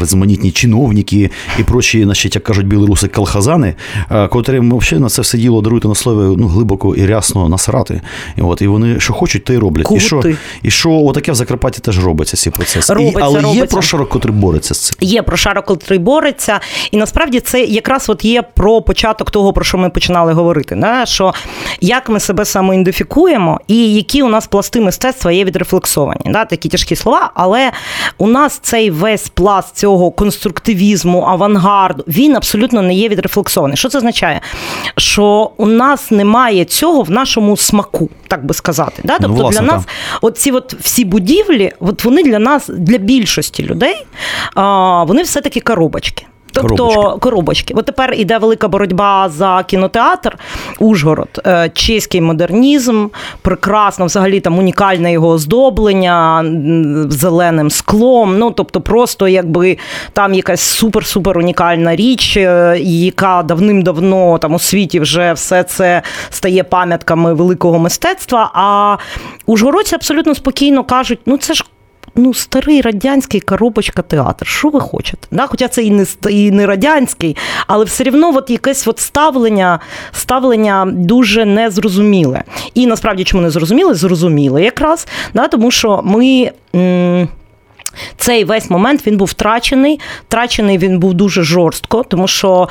різноманітні 0.00 0.50
чиновники 0.50 1.30
і 1.58 1.62
прочі, 1.62 2.04
значить, 2.04 2.34
як 2.34 2.44
кажуть 2.44 2.66
білоруси, 2.66 3.08
колхозани, 3.08 3.74
е, 4.10 4.28
котрим 4.28 4.78
взагалі 4.78 5.02
на 5.02 5.08
це 5.08 5.22
все 5.22 5.38
діло 5.38 5.60
даруйте 5.60 5.88
на 5.88 5.94
слові 5.94 6.36
ну, 6.38 6.46
глибоко 6.46 6.94
і 6.94 7.06
рясно 7.06 7.48
насрати. 7.48 8.00
І 8.36 8.40
от, 8.42 8.62
і 8.62 8.66
вони 8.66 9.00
що 9.00 9.12
хочуть, 9.12 9.44
то 9.44 9.52
й 9.52 9.56
роблять. 9.56 9.86
Кути. 9.86 9.96
І 9.96 10.00
що 10.00 10.22
і 10.62 10.70
що 10.70 10.90
отаке 10.90 11.32
в 11.32 11.34
Закарпатті 11.34 11.80
теж 11.80 12.04
робиться 12.04 12.36
ці 12.36 12.50
процеси. 12.50 12.94
Робиться, 12.94 13.20
і, 13.20 13.22
але 13.22 13.40
робиться. 13.40 13.60
є 13.60 13.66
прошарок, 13.66 14.08
котрий 14.08 14.34
бореться 14.34 14.74
з 14.74 14.78
цим. 14.78 14.96
Є 15.00 15.22
прошарок, 15.22 15.64
котрий 15.64 15.98
бореться. 15.98 16.60
І 16.90 16.96
насправді 16.96 17.40
це 17.40 17.60
якраз 17.64 18.08
от 18.08 18.24
є 18.24 18.42
про 18.42 18.82
початок 18.82 19.30
того, 19.30 19.52
про 19.52 19.64
що 19.64 19.78
ми 19.78 19.90
починали 19.90 20.32
говорити. 20.32 20.76
Да? 20.76 21.06
Що 21.06 21.34
як 21.80 22.08
ми 22.08 22.20
себе 22.20 22.44
самоідентифікуємо, 22.44 23.60
і 23.66 23.94
які 23.94 24.22
у 24.22 24.28
нас 24.28 24.46
пласти 24.46 24.80
мистецтва 24.80 25.32
є 25.32 25.44
відрефлексовані. 25.44 26.20
Да? 26.26 26.44
Такі 26.44 26.68
тяжкі 26.68 26.96
слова, 26.96 27.30
але 27.34 27.71
у 28.18 28.26
нас 28.26 28.58
цей 28.58 28.90
весь 28.90 29.28
пласт 29.28 29.76
цього 29.76 30.10
конструктивізму, 30.10 31.22
авангарду, 31.22 32.04
він 32.08 32.36
абсолютно 32.36 32.82
не 32.82 32.94
є 32.94 33.08
відрефлексований. 33.08 33.76
Що 33.76 33.88
це 33.88 33.98
означає? 33.98 34.40
Що 34.96 35.50
у 35.56 35.66
нас 35.66 36.10
немає 36.10 36.64
цього 36.64 37.02
в 37.02 37.10
нашому 37.10 37.56
смаку, 37.56 38.10
так 38.28 38.46
би 38.46 38.54
сказати. 38.54 39.02
Да? 39.04 39.12
Тобто 39.18 39.28
ну, 39.28 39.34
власне, 39.34 39.60
для 39.60 39.66
нас 39.66 39.82
от 40.20 40.38
ці 40.38 40.50
от 40.50 40.74
всі 40.74 41.04
будівлі, 41.04 41.72
от 41.80 42.04
вони 42.04 42.22
для 42.22 42.38
нас, 42.38 42.68
для 42.68 42.98
більшості 42.98 43.62
людей, 43.62 44.06
а, 44.54 45.04
вони 45.04 45.22
все-таки 45.22 45.60
коробочки. 45.60 46.26
Тобто 46.52 46.76
коробочки. 46.76 47.20
коробочки. 47.20 47.74
От 47.76 47.86
тепер 47.86 48.14
іде 48.16 48.38
велика 48.38 48.68
боротьба 48.68 49.28
за 49.28 49.64
кінотеатр 49.66 50.38
Ужгород, 50.78 51.40
е, 51.46 51.70
чеський 51.74 52.20
модернізм, 52.20 53.08
прекрасно, 53.42 54.06
взагалі 54.06 54.40
там 54.40 54.58
унікальне 54.58 55.12
його 55.12 55.28
оздоблення 55.28 56.44
зеленим 57.08 57.70
склом. 57.70 58.38
Ну 58.38 58.50
тобто, 58.50 58.80
просто 58.80 59.28
якби 59.28 59.78
там 60.12 60.34
якась 60.34 60.82
супер-супер 60.82 61.38
унікальна 61.38 61.96
річ, 61.96 62.36
е, 62.36 62.78
яка 62.80 63.42
давним-давно 63.42 64.38
там 64.38 64.54
у 64.54 64.58
світі 64.58 65.00
вже 65.00 65.32
все 65.32 65.62
це 65.62 66.02
стає 66.30 66.64
пам'ятками 66.64 67.34
великого 67.34 67.78
мистецтва. 67.78 68.50
А 68.54 68.96
ужгородці 69.46 69.94
абсолютно 69.94 70.34
спокійно 70.34 70.84
кажуть, 70.84 71.18
ну 71.26 71.38
це 71.38 71.54
ж 71.54 71.64
ну, 72.16 72.34
старий 72.34 72.80
радянський 72.80 73.40
коробочка 73.40 74.02
театр. 74.02 74.46
Що 74.46 74.68
ви 74.68 74.80
хочете? 74.80 75.28
Да? 75.30 75.46
Хоча 75.46 75.68
це 75.68 75.82
і 75.82 75.90
не 75.90 76.06
і 76.30 76.50
не 76.50 76.66
радянський, 76.66 77.36
але 77.66 77.84
все 77.84 78.04
одно 78.04 78.36
от 78.36 78.50
якесь 78.50 78.88
от 78.88 78.98
ставлення 78.98 79.80
ставлення 80.12 80.86
дуже 80.92 81.44
незрозуміле. 81.44 82.42
І 82.74 82.86
насправді 82.86 83.24
чому 83.24 83.42
не 83.42 83.50
зрозуміле? 83.50 83.94
Зрозуміле 83.94 84.62
якраз, 84.62 85.06
да? 85.34 85.48
тому 85.48 85.70
що 85.70 86.00
ми. 86.04 86.50
М- 86.74 87.28
цей 88.16 88.44
весь 88.44 88.70
момент 88.70 89.06
він 89.06 89.16
був 89.16 89.28
втрачений. 89.28 90.00
Втрачений 90.28 90.78
він 90.78 90.98
був 90.98 91.14
дуже 91.14 91.42
жорстко, 91.42 92.04
тому 92.08 92.28
що 92.28 92.68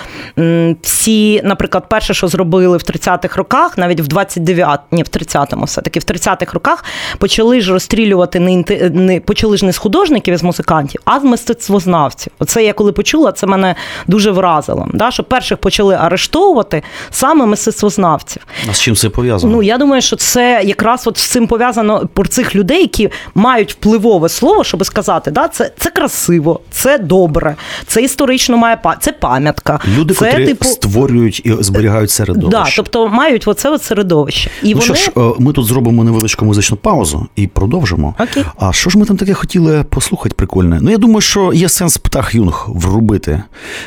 всі, 0.81 1.41
наприклад, 1.43 1.83
перше, 1.89 2.13
що 2.13 2.27
зробили 2.27 2.77
в 2.77 2.81
30-х 2.81 3.37
роках, 3.37 3.77
навіть 3.77 3.99
в 3.99 4.07
29 4.07 4.79
ні, 4.91 5.03
в 5.03 5.05
30-му, 5.05 5.65
все-таки 5.65 5.99
в 5.99 6.03
30-х 6.03 6.53
роках 6.53 6.83
почали 7.17 7.61
ж 7.61 7.73
розстрілювати 7.73 8.39
не, 8.39 8.63
не 8.89 9.19
почали 9.19 9.57
ж 9.57 9.65
не 9.65 9.73
з 9.73 9.77
художників, 9.77 10.33
і 10.33 10.37
з 10.37 10.43
музикантів, 10.43 11.01
а 11.05 11.19
з 11.19 11.23
мистецтвознавців. 11.23 12.31
Оце 12.39 12.63
я 12.63 12.73
коли 12.73 12.91
почула, 12.91 13.31
це 13.31 13.47
мене 13.47 13.75
дуже 14.07 14.31
вразило. 14.31 14.87
Да? 14.93 15.11
Що 15.11 15.23
перших 15.23 15.57
почали 15.57 15.95
арештовувати 15.95 16.83
саме 17.09 17.45
мистецтвознавців. 17.45 18.41
А 18.69 18.73
з 18.73 18.79
чим 18.79 18.95
це 18.95 19.09
пов'язано? 19.09 19.53
Ну 19.53 19.63
я 19.63 19.77
думаю, 19.77 20.01
що 20.01 20.15
це 20.15 20.61
якраз 20.63 21.07
от 21.07 21.17
з 21.17 21.27
цим 21.27 21.47
пов'язано 21.47 22.07
про 22.13 22.25
цих 22.25 22.55
людей, 22.55 22.81
які 22.81 23.09
мають 23.35 23.71
впливове 23.71 24.29
слово, 24.29 24.63
щоб 24.63 24.85
сказати 24.85 25.10
сказати, 25.11 25.31
да, 25.31 25.47
це 25.47 25.71
це 25.77 25.89
красиво, 25.89 26.59
це 26.71 26.97
добре, 26.97 27.55
це 27.87 28.01
історично 28.01 28.57
має 28.57 28.77
це 29.01 29.11
пам'ятка. 29.11 29.79
Люди, 29.97 30.13
це, 30.13 30.31
котрі 30.31 30.45
типу... 30.45 30.65
створюють 30.65 31.45
і 31.45 31.55
зберігають 31.59 32.11
середовище. 32.11 32.57
Да, 32.57 32.65
тобто 32.75 33.07
мають 33.07 33.47
оце 33.47 33.69
от 33.69 33.83
середовище. 33.83 34.49
І 34.63 34.73
ну 34.73 34.73
вони... 34.73 34.85
що 34.85 34.93
ж, 34.95 35.11
е, 35.17 35.33
ми 35.39 35.53
тут 35.53 35.65
зробимо 35.65 36.03
невеличку 36.03 36.45
музичну 36.45 36.77
паузу 36.77 37.27
і 37.35 37.47
продовжимо. 37.47 38.15
Окей. 38.19 38.45
А 38.59 38.73
що 38.73 38.89
ж 38.89 38.97
ми 38.97 39.05
там 39.05 39.17
таке 39.17 39.33
хотіли 39.33 39.83
послухати 39.83 40.35
прикольне? 40.35 40.79
Ну 40.81 40.91
я 40.91 40.97
думаю, 40.97 41.21
що 41.21 41.53
є 41.53 41.69
сенс 41.69 41.97
птах 41.97 42.35
Юнг 42.35 42.65
врубити. 42.67 43.43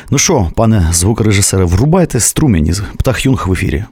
Ну 0.09 0.17
що, 0.17 0.49
пане 0.55 0.89
звукорежисере, 0.91 1.63
врубайте 1.65 2.19
струмені 2.19 2.73
птах 2.97 3.25
Юнг 3.25 3.47
в 3.47 3.51
ефірі. 3.53 3.83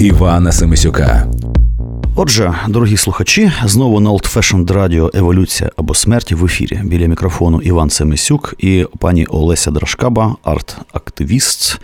Івана 0.00 0.52
Семисюка. 0.52 1.29
Отже, 2.22 2.54
дорогі 2.68 2.96
слухачі, 2.96 3.52
знову 3.64 4.00
на 4.00 4.10
Old 4.10 4.36
Fashioned 4.36 4.72
радіо 4.72 5.10
Еволюція 5.14 5.70
або 5.76 5.94
смерть 5.94 6.32
в 6.32 6.44
ефірі. 6.44 6.80
Біля 6.84 7.06
мікрофону 7.06 7.60
Іван 7.60 7.90
Семисюк 7.90 8.54
і 8.58 8.86
пані 8.98 9.26
Олеся 9.26 9.70
Драшкаба, 9.70 10.36
арт-активіст 10.44 11.80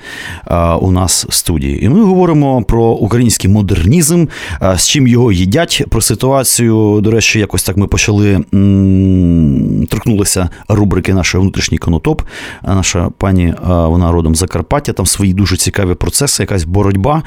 у 0.81 0.91
нас 0.91 1.27
в 1.29 1.33
студії. 1.33 1.85
І 1.85 1.89
ми 1.89 2.05
говоримо 2.05 2.63
про 2.63 2.85
український 2.85 3.51
модернізм, 3.51 4.27
з 4.77 4.89
чим 4.89 5.07
його 5.07 5.33
їдять. 5.33 5.85
Про 5.91 6.01
ситуацію, 6.01 7.01
до 7.03 7.11
речі, 7.11 7.39
якось 7.39 7.63
так 7.63 7.77
ми 7.77 7.87
почали 7.87 8.45
торкнулися 9.91 10.51
рубрики 10.69 11.15
нашої 11.15 11.43
внутрішній 11.43 11.79
конотоп. 11.79 12.23
Наша 12.63 13.11
пані, 13.19 13.55
вона 13.67 14.13
родом 14.13 14.35
Закарпаття, 14.35 14.93
там 14.93 15.07
свої 15.07 15.35
дуже 15.35 15.57
цікаві 15.57 15.95
процеси, 15.95 16.43
якась 16.43 16.65
боротьба. 16.65 17.23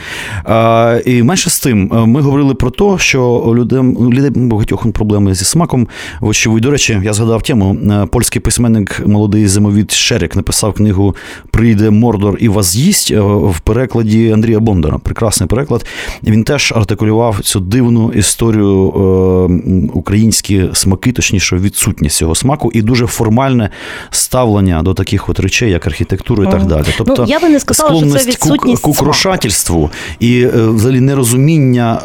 І 1.06 1.24
менше 1.24 1.50
з 1.50 1.60
тим, 1.60 1.92
ми 2.08 2.22
говорили 2.22 2.54
про 2.54 2.70
те, 2.70 2.99
що 3.00 3.24
у 3.24 3.56
людей, 3.56 3.80
у 3.80 4.14
людей 4.14 4.32
багатьох 4.36 4.92
проблеми 4.92 5.36
зі 5.36 5.46
смаком. 5.46 5.88
Вочевидь, 6.20 6.64
до 6.64 6.72
речі, 6.72 7.02
я 7.04 7.14
згадав 7.14 7.42
тему. 7.42 7.78
Е, 7.92 8.06
польський 8.06 8.42
письменник 8.42 9.02
молодий 9.06 9.48
зимовід 9.48 9.92
Шерик 9.92 10.36
написав 10.36 10.74
книгу 10.74 11.16
Прийде 11.52 11.90
Мордор 11.90 12.38
і 12.40 12.50
вас 12.50 12.72
з'їсть 12.72 13.12
е, 13.12 13.20
в 13.22 13.60
перекладі 13.60 14.32
Андрія 14.32 14.60
Бондара. 14.60 14.98
Прекрасний 14.98 15.50
переклад. 15.50 15.86
Він 16.24 16.44
теж 16.44 16.74
артикулював 16.76 17.40
цю 17.40 17.60
дивну 17.60 18.12
історію 18.12 18.90
е, 18.90 19.90
українські 19.94 20.64
смаки, 20.74 21.12
точніше, 21.12 21.56
відсутність 21.56 22.18
цього 22.18 22.36
смаку, 22.36 22.72
і 22.74 22.82
дуже 22.82 23.08
формальне 23.08 23.70
ставлення 24.10 24.82
до 24.84 24.94
таких 24.94 25.30
от 25.30 25.40
речей, 25.40 25.72
як 25.72 25.88
архітектура 25.88 26.44
і 26.44 26.52
так 26.52 26.66
далі. 26.66 26.84
Ну, 26.88 26.94
тобто, 26.98 27.22
ну, 27.22 27.28
я 27.28 27.40
би 27.40 27.50
не 27.50 27.60
сказала, 27.60 28.00
що 28.00 28.20
це 28.20 28.30
відсутність 28.30 28.84
к 28.84 28.90
укрошательству 28.90 29.90
і 30.20 30.46
взагалі 30.46 31.00
нерозуміння. 31.00 32.02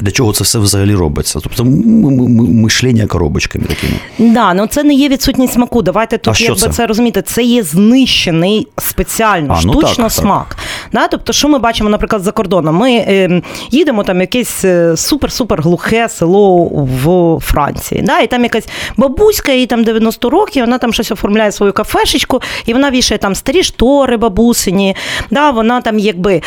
Для 0.00 0.10
чого 0.10 0.32
це 0.32 0.44
все 0.44 0.58
взагалі 0.58 0.94
робиться? 0.94 1.40
Тобто 1.42 1.64
мишлення 1.64 3.06
коробочками 3.06 3.64
такими. 3.64 3.92
Да, 4.18 4.54
ну 4.54 4.66
це 4.66 4.82
не 4.82 4.94
є 4.94 5.08
відсутність 5.08 5.52
смаку. 5.52 5.82
Давайте 5.82 6.18
тут, 6.18 6.40
якби 6.40 6.56
це? 6.56 6.68
це 6.68 6.86
розуміти, 6.86 7.22
це 7.22 7.42
є 7.42 7.62
знищений 7.62 8.68
спеціально, 8.78 9.54
а, 9.58 9.66
ну 9.66 9.72
штучно 9.72 10.04
так, 10.04 10.12
смак. 10.12 10.46
Так. 10.48 10.58
Да? 10.92 11.08
Тобто, 11.08 11.32
що 11.32 11.48
ми 11.48 11.58
бачимо, 11.58 11.90
наприклад, 11.90 12.22
за 12.22 12.32
кордоном? 12.32 12.76
Ми 12.76 12.90
е, 12.92 13.42
їдемо 13.70 14.04
там 14.04 14.20
якесь 14.20 14.64
е, 14.64 14.90
супер-супер 14.90 15.62
глухе 15.62 16.08
село 16.08 16.64
в 16.64 17.38
Франції. 17.40 18.02
Да? 18.02 18.20
І 18.20 18.26
там 18.26 18.42
якась 18.42 18.68
бабуська, 18.96 19.52
їй 19.52 19.66
там 19.66 19.84
90 19.84 20.30
років, 20.30 20.64
вона 20.64 20.78
там 20.78 20.92
щось 20.92 21.10
оформляє 21.10 21.52
свою 21.52 21.72
кафешечку, 21.72 22.40
і 22.66 22.72
вона 22.72 22.90
вішає 22.90 23.18
там 23.18 23.34
старі 23.34 23.62
штори 23.62 24.16
бабусині. 24.16 24.96
Да? 25.30 25.50
Вона 25.50 25.80
там 25.80 25.98
якби 25.98 26.42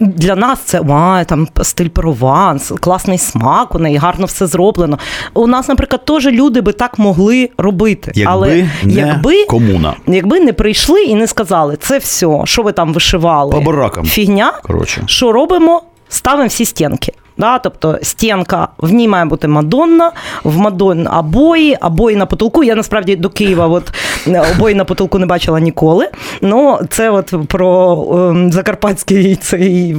для 0.00 0.36
нас 0.36 0.60
це 0.60 0.80
а, 0.90 1.24
там 1.24 1.48
стиль 1.62 1.88
перова 1.88 2.41
нюанс, 2.42 2.72
класний 2.80 3.18
смак 3.18 3.74
у 3.74 3.78
неї, 3.78 3.96
гарно 3.96 4.26
все 4.26 4.46
зроблено. 4.46 4.98
У 5.34 5.46
нас, 5.46 5.68
наприклад, 5.68 6.04
теж 6.04 6.26
люди 6.26 6.60
би 6.60 6.72
так 6.72 6.98
могли 6.98 7.50
робити. 7.58 8.12
Якби 8.14 8.32
Але 8.32 8.68
не 8.82 8.92
якби 8.92 9.44
комуна. 9.44 9.94
Якби 10.06 10.40
не 10.40 10.52
прийшли 10.52 11.02
і 11.02 11.14
не 11.14 11.26
сказали, 11.26 11.76
це 11.80 11.98
все, 11.98 12.40
що 12.44 12.62
ви 12.62 12.72
там 12.72 12.92
вишивали, 12.92 13.52
По 13.52 13.60
баракам. 13.60 14.04
фігня, 14.04 14.52
Коротше. 14.62 15.02
що 15.06 15.32
робимо, 15.32 15.82
ставимо 16.08 16.48
всі 16.48 16.64
стінки. 16.64 17.12
Да, 17.38 17.58
Тобто 17.58 17.98
стінка, 18.02 18.68
в 18.78 18.92
ній 18.92 19.08
має 19.08 19.24
бути 19.24 19.48
Мадонна, 19.48 20.12
в 20.44 20.58
Мадонна 20.58 21.18
обої, 21.18 21.76
обої 21.76 22.16
на 22.16 22.26
потолку. 22.26 22.64
Я 22.64 22.74
насправді 22.74 23.16
до 23.16 23.28
Києва 23.30 23.66
от, 23.66 23.92
обої 24.26 24.74
на 24.74 24.84
потолку 24.84 25.18
не 25.18 25.26
бачила 25.26 25.60
ніколи. 25.60 26.08
Ну, 26.40 26.78
це 26.90 27.10
от 27.10 27.34
про 27.48 28.06
ем, 28.12 28.52
закарпатський 28.52 29.36
цей 29.36 29.96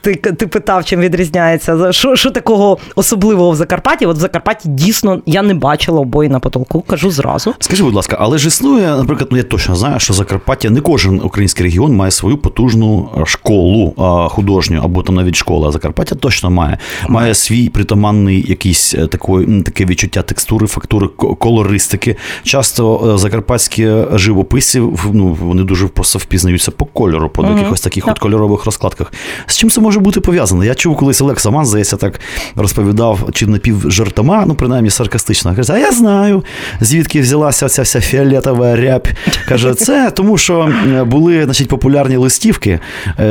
ти 0.00 0.14
ти 0.14 0.46
питав, 0.46 0.84
чим 0.84 1.00
відрізняється. 1.00 1.92
Що 1.92 2.16
що 2.16 2.30
такого 2.30 2.78
особливого 2.96 3.50
в 3.50 3.56
Закарпатті? 3.56 4.06
От 4.06 4.16
в 4.16 4.20
Закарпатті 4.20 4.68
дійсно 4.68 5.22
я 5.26 5.42
не 5.42 5.54
бачила 5.54 6.00
обої 6.00 6.28
на 6.28 6.40
потолку, 6.40 6.80
кажу 6.80 7.10
зразу. 7.10 7.54
Скажи, 7.58 7.84
будь 7.84 7.94
ласка, 7.94 8.16
але 8.20 8.38
ж 8.38 8.48
існує, 8.48 8.88
наприклад, 8.88 9.28
ну 9.30 9.36
я 9.36 9.42
точно 9.42 9.76
знаю, 9.76 10.00
що 10.00 10.14
Закарпаття 10.14 10.70
не 10.70 10.80
кожен 10.80 11.20
український 11.24 11.64
регіон 11.64 11.96
має 11.96 12.10
свою 12.10 12.38
потужну 12.38 13.08
школу 13.26 13.94
художню 14.30 14.80
або 14.84 15.02
там 15.02 15.14
навіть 15.14 15.36
школа. 15.36 15.72
Закарпаття 15.72 16.14
точно 16.14 16.50
має. 16.50 16.78
Має 17.08 17.34
свій 17.34 17.68
притаманний 17.68 18.44
якийсь 18.48 18.94
е, 18.94 19.06
такої, 19.06 19.62
таке 19.62 19.84
відчуття 19.84 20.22
текстури, 20.22 20.66
фактури, 20.66 21.06
колористики. 21.38 22.16
Часто 22.42 23.12
е, 23.14 23.18
закарпатські 23.28 23.88
живописці 24.12 24.82
ну, 25.12 25.36
вони 25.40 25.62
дуже 25.62 25.88
просто 25.88 26.18
впізнаються 26.18 26.70
по 26.70 26.84
кольору, 26.84 27.28
по 27.28 27.42
mm 27.42 27.56
якихось 27.58 27.80
таких 27.80 28.04
так. 28.04 28.12
от 28.12 28.18
кольорових 28.18 28.64
розкладках. 28.64 29.12
З 29.46 29.56
чим 29.56 29.70
це 29.70 29.80
може 29.80 30.00
бути 30.00 30.20
пов'язано? 30.20 30.64
Я 30.64 30.74
чув, 30.74 30.96
колись 30.96 31.20
Олег 31.20 31.40
Саман, 31.40 31.66
здається, 31.66 31.96
так 31.96 32.20
розповідав, 32.56 33.28
чи 33.32 33.46
напівжартома, 33.46 34.44
ну 34.46 34.54
принаймні 34.54 34.90
саркастично. 34.90 35.56
Каже, 35.56 35.72
а 35.72 35.78
я 35.78 35.92
знаю, 35.92 36.44
звідки 36.80 37.20
взялася 37.20 37.68
ця 37.68 37.82
вся 37.82 38.00
фіолетова 38.00 38.76
рябь. 38.76 39.08
Каже, 39.48 39.74
це 39.74 40.10
тому, 40.10 40.38
що 40.38 40.72
е, 40.92 41.04
були 41.04 41.44
значить, 41.44 41.68
популярні 41.68 42.16
листівки 42.16 42.80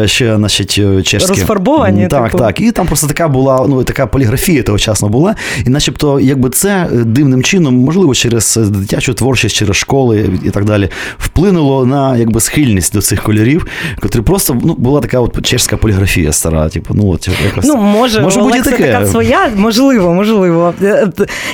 ще 0.05 0.35
значить, 0.35 0.73
чешські. 1.05 1.29
Розфарбовані. 1.29 2.07
Так, 2.07 2.31
типу. 2.31 2.37
так. 2.37 2.59
І 2.61 2.71
там 2.71 2.87
просто 2.87 3.07
така 3.07 3.27
була, 3.27 3.65
ну 3.67 3.83
така 3.83 4.07
поліграфія 4.07 4.63
тогочасно 4.63 5.09
була. 5.09 5.35
І 5.65 5.69
начебто, 5.69 6.19
якби 6.19 6.49
це 6.49 6.89
е, 6.93 7.03
дивним 7.03 7.43
чином, 7.43 7.75
можливо, 7.75 8.15
через 8.15 8.57
дитячу 8.57 9.13
творчість, 9.13 9.55
через 9.55 9.77
школи 9.87 10.29
і 10.43 10.49
так 10.49 10.65
далі, 10.65 10.89
вплинуло 11.17 11.85
на 11.85 12.17
якби 12.17 12.39
схильність 12.39 12.93
до 12.93 13.01
цих 13.01 13.23
кольорів, 13.23 13.67
котрі 14.01 14.21
просто 14.21 14.57
ну, 14.63 14.75
була 14.77 15.01
така 15.01 15.19
от 15.19 15.45
чешська 15.45 15.77
поліграфія 15.77 16.31
стара. 16.31 16.69
Типу, 16.69 16.93
ну 16.93 17.09
от 17.09 17.27
якось 17.45 17.65
ну 17.65 17.75
може, 17.75 18.21
може 18.21 18.41
бути 18.41 18.61
таке. 18.61 18.91
така 18.91 19.05
своя, 19.05 19.49
можливо, 19.55 20.13
можливо. 20.13 20.73
Е, 20.81 21.07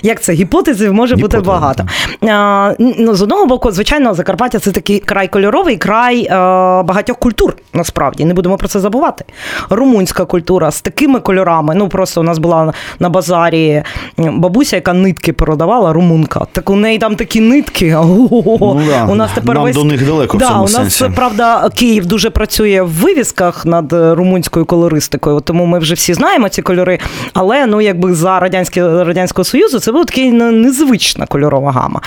як 0.04 0.22
це 0.22 0.34
гіпотезів 0.34 0.94
може 0.94 1.16
Гіпотез, 1.16 1.40
бути 1.40 1.48
багато. 1.48 1.86
А, 2.30 2.74
ну, 2.80 3.16
З 3.16 3.22
одного 3.22 3.46
боку, 3.46 3.72
звичайно, 3.72 4.14
Закарпаття 4.14 4.60
це 4.60 4.72
такий 4.72 5.00
край 5.00 5.28
кольоровий, 5.28 5.78
край 5.78 6.28
а, 6.32 6.80
е, 6.80 6.84
багатьох 6.84 7.18
культур. 7.18 7.56
Насправді 7.74 8.26
не 8.26 8.34
будемо 8.34 8.58
про 8.58 8.68
це 8.68 8.80
забувати. 8.80 9.26
Румунська 9.70 10.26
культура 10.26 10.72
з 10.72 10.82
такими 10.82 11.20
кольорами. 11.20 11.76
Ну 11.76 11.90
просто 11.90 12.22
у 12.22 12.24
нас 12.24 12.38
була 12.38 12.74
на 13.00 13.10
базарі 13.10 13.84
бабуся, 14.18 14.76
яка 14.76 14.94
нитки 14.94 15.34
продавала, 15.34 15.94
румунка. 15.94 16.48
Так 16.52 16.70
у 16.70 16.76
неї 16.76 16.98
там 16.98 17.16
такі 17.16 17.42
нитки. 17.42 17.98
Ну, 18.32 18.82
да. 18.90 19.06
У 19.06 19.16
нас 19.16 19.32
тепер 19.36 19.56
Нам 19.56 19.64
весь... 19.64 19.76
до 19.76 19.84
них 19.84 20.06
далеко. 20.06 20.38
Да, 20.38 20.46
в 20.46 20.50
цьому 20.50 20.60
у 20.60 20.64
нас 20.64 20.74
сенсі. 20.74 21.16
правда 21.16 21.70
Київ 21.76 22.06
дуже 22.06 22.30
працює 22.30 22.82
в 22.82 22.90
вивісках 22.90 23.66
над 23.66 23.94
румунською 23.94 24.66
колористикою, 24.66 25.40
тому 25.40 25.66
ми 25.66 25.80
вже 25.80 25.94
всі 25.94 26.14
знаємо 26.14 26.50
ці 26.50 26.62
кольори. 26.62 27.00
Але 27.34 27.66
ну 27.66 27.82
якби 27.82 28.14
за 28.14 28.40
радянське 28.40 29.04
радянського 29.04 29.44
союзу 29.44 29.80
це 29.80 29.92
була 29.92 30.04
така 30.04 30.22
незвична 30.32 31.26
кольорова 31.26 31.72
гама. 31.72 32.02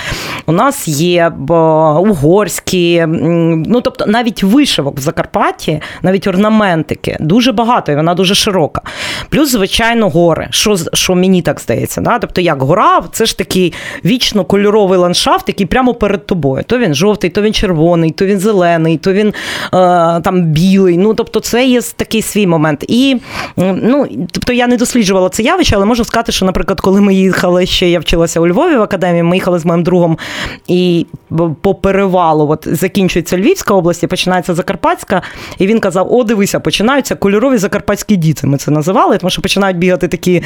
У 0.45 0.51
нас 0.51 0.87
є 0.87 1.31
угорські, 1.99 3.05
ну 3.07 3.81
тобто 3.81 4.05
навіть 4.05 4.43
вишивок 4.43 4.97
в 4.97 5.01
Закарпатті, 5.01 5.81
навіть 6.01 6.27
орнаментики 6.27 7.17
дуже 7.19 7.51
багато, 7.51 7.91
і 7.91 7.95
вона 7.95 8.13
дуже 8.13 8.35
широка. 8.35 8.81
Плюс, 9.29 9.51
звичайно, 9.51 10.09
гори, 10.09 10.47
що 10.51 10.77
що 10.93 11.15
мені 11.15 11.41
так 11.41 11.59
здається. 11.59 12.01
Да? 12.01 12.19
Тобто, 12.19 12.41
як 12.41 12.61
гора, 12.61 13.03
це 13.11 13.25
ж 13.25 13.37
такий 13.37 13.73
вічно 14.05 14.45
кольоровий 14.45 14.99
ландшафт, 14.99 15.47
який 15.47 15.65
прямо 15.65 15.93
перед 15.93 16.06
тобою. 16.09 16.63
То 16.67 16.77
він 16.77 16.95
жовтий, 16.95 17.29
то 17.29 17.41
він 17.41 17.53
червоний, 17.53 18.11
то 18.11 18.25
він 18.25 18.39
зелений, 18.39 18.97
то 18.97 19.13
він 19.13 19.27
е, 19.27 19.33
там 20.21 20.41
білий. 20.41 20.97
Ну, 20.97 21.13
тобто, 21.13 21.39
це 21.39 21.65
є 21.65 21.81
такий 21.81 22.21
свій 22.21 22.47
момент. 22.47 22.85
І 22.87 23.17
ну, 23.57 24.07
тобто 24.31 24.53
я 24.53 24.67
не 24.67 24.77
досліджувала 24.77 25.29
це 25.29 25.43
явище, 25.43 25.75
але 25.75 25.85
можу 25.85 26.03
сказати, 26.03 26.31
що, 26.31 26.45
наприклад, 26.45 26.81
коли 26.81 27.01
ми 27.01 27.13
їхали 27.13 27.65
ще, 27.65 27.89
я 27.89 27.99
вчилася 27.99 28.39
у 28.39 28.47
Львові 28.47 28.75
в 28.75 28.81
академії, 28.81 29.23
ми 29.23 29.35
їхали 29.35 29.59
з 29.59 29.65
моїм 29.65 29.83
другом 29.83 30.17
і 30.67 31.05
по 31.61 31.75
перевалу, 31.75 32.49
от 32.49 32.67
закінчується 32.71 33.37
Львівська 33.37 33.73
область, 33.73 34.03
і 34.03 34.07
починається 34.07 34.53
Закарпатська, 34.53 35.21
і 35.57 35.67
він 35.67 35.79
казав: 35.79 36.13
О, 36.13 36.23
дивися, 36.23 36.59
починаються 36.59 37.15
кольорові 37.15 37.57
закарпатські 37.57 38.15
діти. 38.15 38.47
Ми 38.47 38.57
це 38.57 38.71
називали, 38.71 39.17
тому 39.17 39.29
що 39.29 39.41
починають 39.41 39.77
бігати 39.77 40.07
такі 40.07 40.43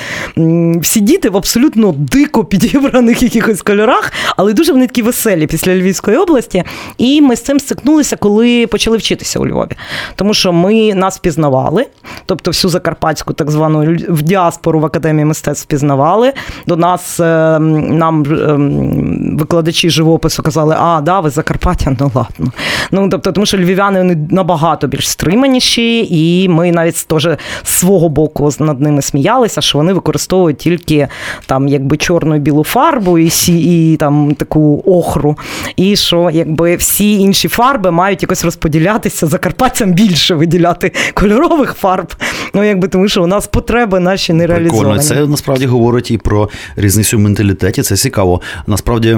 всі 0.82 1.00
діти 1.00 1.30
в 1.30 1.38
абсолютно 1.38 1.92
дико 1.98 2.46
підібраних 2.46 3.24
якихось 3.24 3.62
кольорах, 3.62 4.12
але 4.38 4.54
дуже 4.54 4.72
вони 4.72 4.88
такі 4.88 5.02
веселі 5.02 5.48
після 5.52 5.76
Львівської 5.76 6.18
області. 6.18 6.64
І 6.98 7.22
ми 7.22 7.36
з 7.36 7.42
цим 7.42 7.60
стикнулися, 7.60 8.16
коли 8.16 8.68
почали 8.68 8.98
вчитися 8.98 9.40
у 9.40 9.48
Львові. 9.48 9.72
Тому 10.16 10.34
що 10.34 10.54
ми 10.54 10.94
нас 10.94 11.18
впізнавали, 11.18 11.86
тобто 12.26 12.52
всю 12.52 12.72
закарпатську 12.72 13.34
так 13.34 13.52
звану 13.52 13.98
в 14.10 14.22
діаспору 14.22 14.80
в 14.80 14.86
академії 14.86 15.26
мистецтв 15.26 15.64
впізнавали. 15.64 16.34
До 16.68 16.76
нас 16.76 17.20
ем, 17.20 17.98
нам 17.98 18.26
ем, 18.26 19.31
викладачі 19.38 19.90
живопису 19.90 20.44
казали, 20.44 20.76
а, 20.80 21.02
да, 21.02 21.20
ви 21.20 21.30
Закарпаття, 21.30 21.96
ну 22.00 22.12
ладно. 22.16 22.52
Ну, 22.92 23.10
тобто, 23.10 23.32
тому 23.32 23.46
що 23.46 23.58
львів'яни 23.58 24.00
вони 24.00 24.18
набагато 24.30 24.88
більш 24.88 25.10
стриманіші, 25.10 26.08
і 26.12 26.50
ми 26.50 26.72
навіть 26.72 27.08
теж 27.08 27.28
з 27.64 27.70
свого 27.70 28.10
боку 28.10 28.50
над 28.60 28.82
ними 28.82 29.02
сміялися, 29.02 29.62
що 29.62 29.78
вони 29.78 29.94
використовують 29.94 30.58
тільки 30.58 31.08
там 31.46 31.68
якби 31.68 31.98
чорну 31.98 32.36
і 32.36 32.40
білу 32.40 32.64
фарбу 32.64 33.18
і 33.18 33.30
сі, 33.30 33.92
і 33.92 33.98
там 33.98 34.36
таку 34.36 34.84
охру. 34.86 35.38
І 35.76 35.96
що 35.96 36.30
якби 36.34 36.76
всі 36.76 37.20
інші 37.20 37.48
фарби 37.48 37.92
мають 37.92 38.22
якось 38.22 38.46
розподілятися 38.46 39.28
закарпатцям 39.28 39.94
більше 39.94 40.36
виділяти 40.36 40.92
кольорових 41.14 41.74
фарб. 41.74 42.14
Ну, 42.54 42.64
якби 42.64 42.88
тому 42.88 43.08
що 43.08 43.24
у 43.24 43.28
нас 43.28 43.48
потреби 43.48 44.00
наші 44.00 44.34
не 44.34 44.48
реалізовані. 44.48 45.00
Прикольно. 45.00 45.26
Це 45.26 45.32
насправді 45.32 45.66
говорить 45.66 46.12
і 46.12 46.18
про 46.18 46.50
різницю 46.76 47.18
в 47.18 47.20
менталітеті. 47.20 47.82
Це 47.82 47.96
цікаво. 47.96 48.42
Насправді. 48.68 49.18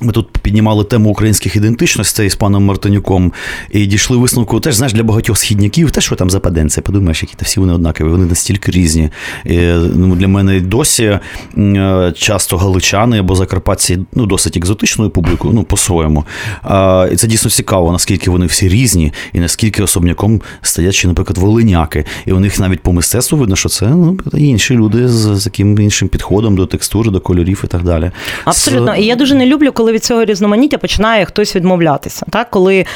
ми 0.00 0.12
тут 0.12 0.28
піднімали 0.28 0.84
тему 0.84 1.10
українських 1.10 1.56
ідентичностей 1.56 2.30
з 2.30 2.34
паном 2.34 2.64
Мартинюком 2.64 3.32
і 3.70 3.86
дійшли 3.86 4.16
висновку 4.16 4.60
теж, 4.60 4.74
знаєш, 4.74 4.92
для 4.92 5.02
багатьох 5.02 5.38
східняків, 5.38 5.90
те, 5.90 6.00
що 6.00 6.16
там 6.16 6.30
западенці, 6.30 6.80
подумаєш, 6.80 7.22
які 7.22 7.34
то 7.36 7.44
всі 7.44 7.60
вони 7.60 7.72
однакові, 7.72 8.08
вони 8.08 8.26
настільки 8.26 8.72
різні. 8.72 9.10
І, 9.44 9.58
ну, 9.94 10.16
Для 10.16 10.28
мене 10.28 10.60
досі 10.60 11.18
е, 11.58 12.12
часто 12.16 12.56
галичани 12.56 13.18
або 13.18 13.34
закарпатці 13.34 13.98
ну, 14.12 14.26
досить 14.26 14.56
екзотичною 14.56 15.10
публікою, 15.10 15.54
ну, 15.54 15.62
по-своєму. 15.62 16.24
А, 16.62 17.08
І 17.12 17.16
це 17.16 17.26
дійсно 17.26 17.50
цікаво, 17.50 17.92
наскільки 17.92 18.30
вони 18.30 18.46
всі 18.46 18.68
різні, 18.68 19.12
і 19.32 19.40
наскільки 19.40 19.82
особняком 19.82 20.42
стоять 20.62 20.94
ще, 20.94 21.08
наприклад, 21.08 21.38
волиняки. 21.38 22.04
І 22.26 22.32
у 22.32 22.40
них 22.40 22.60
навіть 22.60 22.80
по 22.80 22.92
мистецтву 22.92 23.38
видно, 23.38 23.56
що 23.56 23.68
це 23.68 23.86
ну, 23.86 24.18
інші 24.34 24.74
люди 24.74 25.08
з 25.08 25.44
таким 25.44 25.78
іншим 25.78 26.08
підходом 26.08 26.56
до 26.56 26.66
текстури, 26.66 27.10
до 27.10 27.20
кольорів 27.20 27.60
і 27.64 27.66
так 27.66 27.82
далі. 27.82 28.10
Абсолютно. 28.44 28.96
І 28.96 29.04
я 29.04 29.16
дуже 29.16 29.34
не 29.34 29.46
люблю, 29.46 29.72
коли 29.82 29.92
від 29.92 30.04
цього 30.04 30.24
різноманіття 30.24 30.78
починає 30.78 31.24
хтось 31.24 31.56
відмовлятися. 31.56 32.26
Так? 32.30 32.50
Коли 32.50 32.86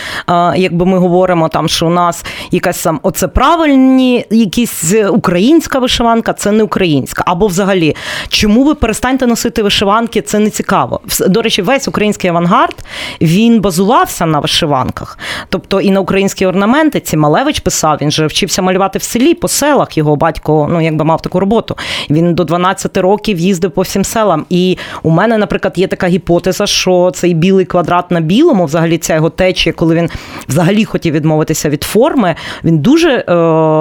якби 0.57 0.87
ми 0.87 0.99
говоримо, 0.99 1.49
там, 1.49 1.69
що 1.69 1.87
у 1.87 1.91
нас 1.91 2.25
якась 2.51 2.83
там 2.83 3.01
оце 3.03 3.29
правильні, 3.29 4.27
якісь 4.31 4.95
українська 5.11 5.79
вишиванка, 5.79 6.33
це 6.33 6.53
не 6.53 6.63
українська. 6.63 7.23
Або 7.27 7.47
взагалі, 7.47 7.97
чому 8.29 8.65
ви 8.65 8.75
перестаньте 8.75 9.27
носити 9.27 9.63
вишиванки, 9.63 10.23
це 10.23 10.39
не 10.39 10.51
цікаво. 10.51 11.01
До 11.29 11.43
речі, 11.43 11.63
весь 11.63 11.89
український 11.89 12.31
авангард 12.31 12.77
він 13.21 13.61
базувався 13.61 14.27
на 14.27 14.39
вишиванках. 14.39 15.19
Тобто 15.49 15.81
і 15.81 15.91
на 15.91 16.01
українські 16.01 16.47
орнаменти 16.47 17.01
ці 17.01 17.17
Малевич 17.17 17.61
писав, 17.61 17.99
він 18.01 18.11
же 18.11 18.27
вчився 18.27 18.63
малювати 18.63 18.99
в 18.99 19.03
селі, 19.03 19.35
по 19.35 19.49
селах. 19.49 19.99
Його 19.99 20.17
батько 20.17 20.69
ну, 20.71 20.81
якби 20.81 21.05
мав 21.05 21.23
таку 21.23 21.41
роботу. 21.41 21.77
Він 22.11 22.35
до 22.35 22.45
12 22.45 22.97
років 22.97 23.39
їздив 23.39 23.71
по 23.71 23.83
всім 23.83 24.05
селам. 24.05 24.47
І 24.51 24.79
у 25.03 25.11
мене, 25.11 25.39
наприклад, 25.39 25.73
є 25.77 25.87
така 25.87 26.07
гіпотеза, 26.07 26.67
що 26.77 27.11
цей 27.15 27.35
білий 27.35 27.65
квадрат 27.65 28.11
на 28.11 28.21
білому, 28.21 28.65
взагалі 28.65 28.99
ця 28.99 29.15
його 29.15 29.31
течія, 29.31 29.73
коли 29.73 29.95
він 29.95 30.11
взагалі 30.49 30.85
хотів 30.85 31.15
відмовитися 31.15 31.69
від 31.69 31.83
форми, 31.83 32.35
він 32.65 32.79
дуже 32.79 33.11
е, 33.11 33.35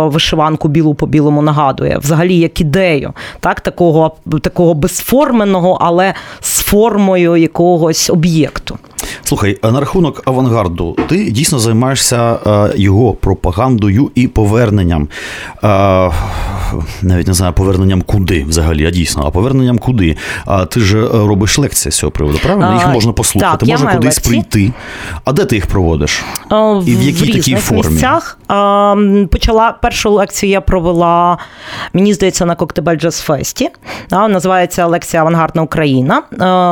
вишиванку 0.09 0.67
білу 0.67 0.93
по 0.93 1.07
білому 1.07 1.41
нагадує, 1.41 1.97
взагалі 1.97 2.37
як 2.37 2.61
ідею, 2.61 3.13
так, 3.39 3.61
такого, 3.61 4.15
такого 4.41 4.73
безформеного, 4.73 5.77
але 5.81 6.13
з 6.39 6.59
формою 6.59 7.37
якогось 7.37 8.09
об'єкту. 8.09 8.77
Слухай, 9.27 9.57
на 9.63 9.79
рахунок 9.79 10.21
авангарду, 10.25 10.97
ти 11.07 11.31
дійсно 11.31 11.59
займаєшся 11.59 12.39
е, 12.47 12.73
його 12.75 13.13
пропагандою 13.13 14.11
і 14.15 14.27
поверненням. 14.27 15.07
Е, 15.63 16.11
навіть 17.01 17.27
не 17.27 17.33
знаю, 17.33 17.53
поверненням 17.53 18.01
куди 18.01 18.43
взагалі, 18.43 18.85
а 18.85 18.91
дійсно, 18.91 19.23
а 19.27 19.31
поверненням 19.31 19.77
куди. 19.77 20.17
А 20.45 20.65
ти 20.65 20.79
ж 20.79 21.07
робиш 21.07 21.59
лекції 21.59 21.91
з 21.91 21.97
цього 21.97 22.11
приводу, 22.11 22.39
правильно? 22.43 22.73
Їх 22.73 22.87
можна 22.87 23.13
послухати, 23.13 23.65
так, 23.65 23.69
можна 23.69 23.93
кудись 23.93 24.15
лекції. 24.15 24.43
прийти. 24.51 24.73
А 25.25 25.31
де 25.31 25.45
ти 25.45 25.55
їх 25.55 25.67
проводиш? 25.67 26.23
В, 26.51 26.83
і 26.89 26.95
в 26.95 27.01
якій 27.01 27.31
в 27.31 27.33
такій 27.33 27.55
формі? 27.55 27.91
місцях. 27.91 28.37
Почала 29.31 29.75
першу 29.81 30.09
лекцію 30.11 30.49
я 30.49 30.61
провела, 30.61 31.37
мені 31.93 32.13
здається, 32.13 32.45
на 32.45 32.55
Коктебель 32.55 32.97
Джаз 32.97 33.19
Фесті. 33.19 33.69
Називається 34.11 34.85
лекція 34.85 35.21
Авангардна 35.21 35.61
Україна. 35.61 36.23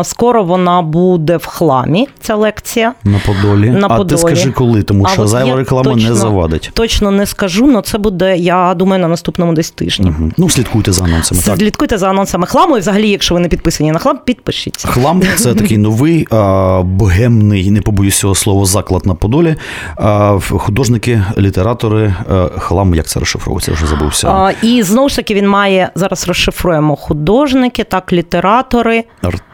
Скоро 0.04 0.44
вона 0.44 0.82
буде 0.82 1.38
в 1.38 1.46
хламі. 1.46 2.08
Ця 2.22 2.36
лекція. 2.44 2.94
На 3.04 3.20
Подолі. 3.26 3.70
На 3.70 3.88
а 3.90 4.04
ти 4.04 4.18
скажи 4.18 4.52
коли, 4.52 4.84
тому 4.84 5.08
що 5.08 5.28
зайва 5.28 5.56
реклама 5.56 5.92
точно, 5.94 6.10
не 6.10 6.16
завадить. 6.16 6.72
Точно 6.74 7.12
не 7.12 7.26
скажу, 7.26 7.70
але 7.74 7.82
це 7.82 7.98
буде, 7.98 8.38
я 8.38 8.74
думаю, 8.74 9.02
на 9.02 9.08
наступному 9.08 9.54
десь 9.54 9.72
тижні. 9.72 10.10
Угу. 10.10 10.32
Ну, 10.38 10.50
слідкуйте 10.50 10.92
за 10.92 11.04
анонсами. 11.04 11.42
так? 11.42 11.58
Слідкуйте 11.58 11.98
за 11.98 12.10
анонсами 12.10 12.46
хламу, 12.46 12.78
і 12.78 12.80
взагалі, 12.80 13.10
якщо 13.10 13.34
ви 13.36 13.40
не 13.40 13.48
підписані 13.48 13.92
на 13.92 14.00
хлам, 14.00 14.20
підпишіться. 14.26 14.88
Хлам 14.88 15.22
це 15.36 15.56
такий 15.56 15.78
новий, 15.78 16.28
а, 16.32 16.82
богемний, 16.86 17.72
не 17.72 17.82
побоюсь 17.82 18.18
цього 18.18 18.36
слова, 18.36 18.66
заклад 18.66 19.06
на 19.06 19.16
Подолі. 19.16 19.56
А, 19.96 20.40
Художники, 20.50 21.24
літератори, 21.38 22.14
а, 22.30 22.50
хлам, 22.58 22.96
як 22.96 23.08
це 23.08 23.20
розшифровується, 23.20 23.72
я 23.72 23.78
вже 23.78 23.86
забувся. 23.88 24.28
А, 24.28 24.52
І 24.62 24.84
знову 24.84 25.10
ж 25.10 25.16
таки 25.16 25.34
він 25.34 25.48
має 25.48 25.90
зараз 25.96 26.28
розшифруємо 26.28 26.96
художники, 26.96 27.84
так, 27.84 28.14
літератори. 28.14 29.04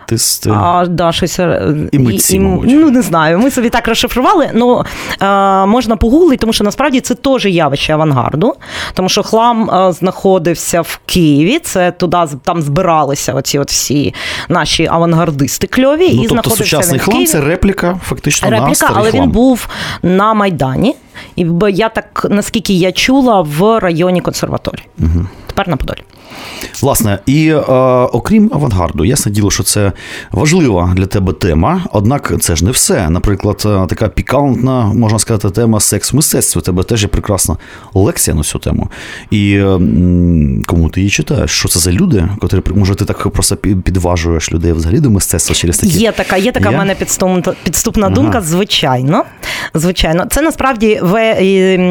Артисти. 0.09 0.49
А, 0.53 0.85
да, 0.85 1.11
щось, 1.11 1.39
е, 1.39 1.75
І 1.91 1.99
митці, 1.99 2.35
і, 2.35 2.39
мабуть. 2.39 2.69
Ну, 2.71 2.91
не 2.91 3.01
знаю. 3.01 3.39
Ми 3.39 3.51
собі 3.51 3.69
так 3.69 3.87
розшифрували. 3.87 4.49
Ну, 4.53 4.85
е, 5.21 5.25
можна 5.65 5.95
погуглити, 5.95 6.37
тому 6.37 6.53
що 6.53 6.63
насправді 6.63 7.01
це 7.01 7.15
теж 7.15 7.45
явище 7.45 7.93
авангарду. 7.93 8.53
Тому 8.93 9.09
що 9.09 9.23
хлам 9.23 9.69
е, 9.69 9.93
знаходився 9.93 10.81
в 10.81 10.99
Києві. 11.05 11.59
Це 11.59 11.91
туди 11.91 12.17
там 12.43 12.61
збиралися 12.61 13.33
оці 13.33 13.59
от 13.59 13.69
всі 13.69 14.13
наші 14.49 14.87
авангардисти 14.91 15.67
кльові. 15.67 16.13
Ну, 16.13 16.23
і 16.23 16.27
тобто 16.27 16.49
сучасний 16.49 16.99
він 16.99 17.05
хлам 17.05 17.25
це 17.25 17.41
репліка, 17.41 17.99
фактично. 18.03 18.49
Репліка, 18.49 18.69
на 18.69 18.75
старий 18.75 18.95
але 18.97 19.11
хлам. 19.11 19.23
він 19.23 19.31
був 19.31 19.67
на 20.03 20.33
Майдані. 20.33 20.95
І 21.35 21.47
я 21.69 21.89
так, 21.89 22.27
наскільки 22.29 22.73
я 22.73 22.91
чула, 22.91 23.41
в 23.41 23.79
районі 23.79 24.21
консерваторії. 24.21 24.87
Угу. 24.99 25.25
Тепер 25.59 25.69
на 25.69 25.77
Подолі. 25.77 26.03
Власне, 26.81 27.19
і 27.25 27.49
е, 27.49 27.61
окрім 28.13 28.49
авангарду, 28.53 29.05
ясне 29.05 29.31
діло, 29.31 29.51
що 29.51 29.63
це 29.63 29.91
важлива 30.31 30.93
для 30.95 31.05
тебе 31.05 31.33
тема. 31.33 31.85
Однак 31.93 32.33
це 32.39 32.55
ж 32.55 32.65
не 32.65 32.71
все. 32.71 33.09
Наприклад, 33.09 33.63
е, 33.65 33.85
така 33.89 34.07
пікантна, 34.07 34.85
можна 34.85 35.19
сказати, 35.19 35.49
тема 35.49 35.79
секс 35.79 36.13
в 36.13 36.15
мистецтві. 36.15 36.59
У 36.59 36.61
тебе 36.61 36.83
теж 36.83 37.01
є 37.01 37.07
прекрасна 37.07 37.57
лекція 37.93 38.35
на 38.35 38.43
цю 38.43 38.59
тему. 38.59 38.89
І 39.31 39.53
е, 39.53 39.63
кому 40.65 40.89
ти 40.89 40.99
її 40.99 41.09
читаєш? 41.09 41.51
Що 41.51 41.69
це 41.69 41.79
за 41.79 41.91
люди, 41.91 42.29
котрі 42.39 42.61
може 42.75 42.95
ти 42.95 43.05
так 43.05 43.29
просто 43.29 43.55
підважуєш 43.55 44.53
людей 44.53 44.73
взагалі 44.73 44.99
до 44.99 45.09
мистецтва 45.09 45.55
через 45.55 45.77
такі? 45.77 45.97
Є 45.97 46.11
така, 46.11 46.37
є 46.37 46.51
така 46.51 46.69
в 46.69 46.73
мене 46.73 46.95
підступна, 46.95 47.53
підступна 47.63 48.05
ага. 48.05 48.15
думка. 48.15 48.41
Звичайно, 48.41 49.23
звичайно, 49.73 50.25
це 50.31 50.41
насправді 50.41 51.01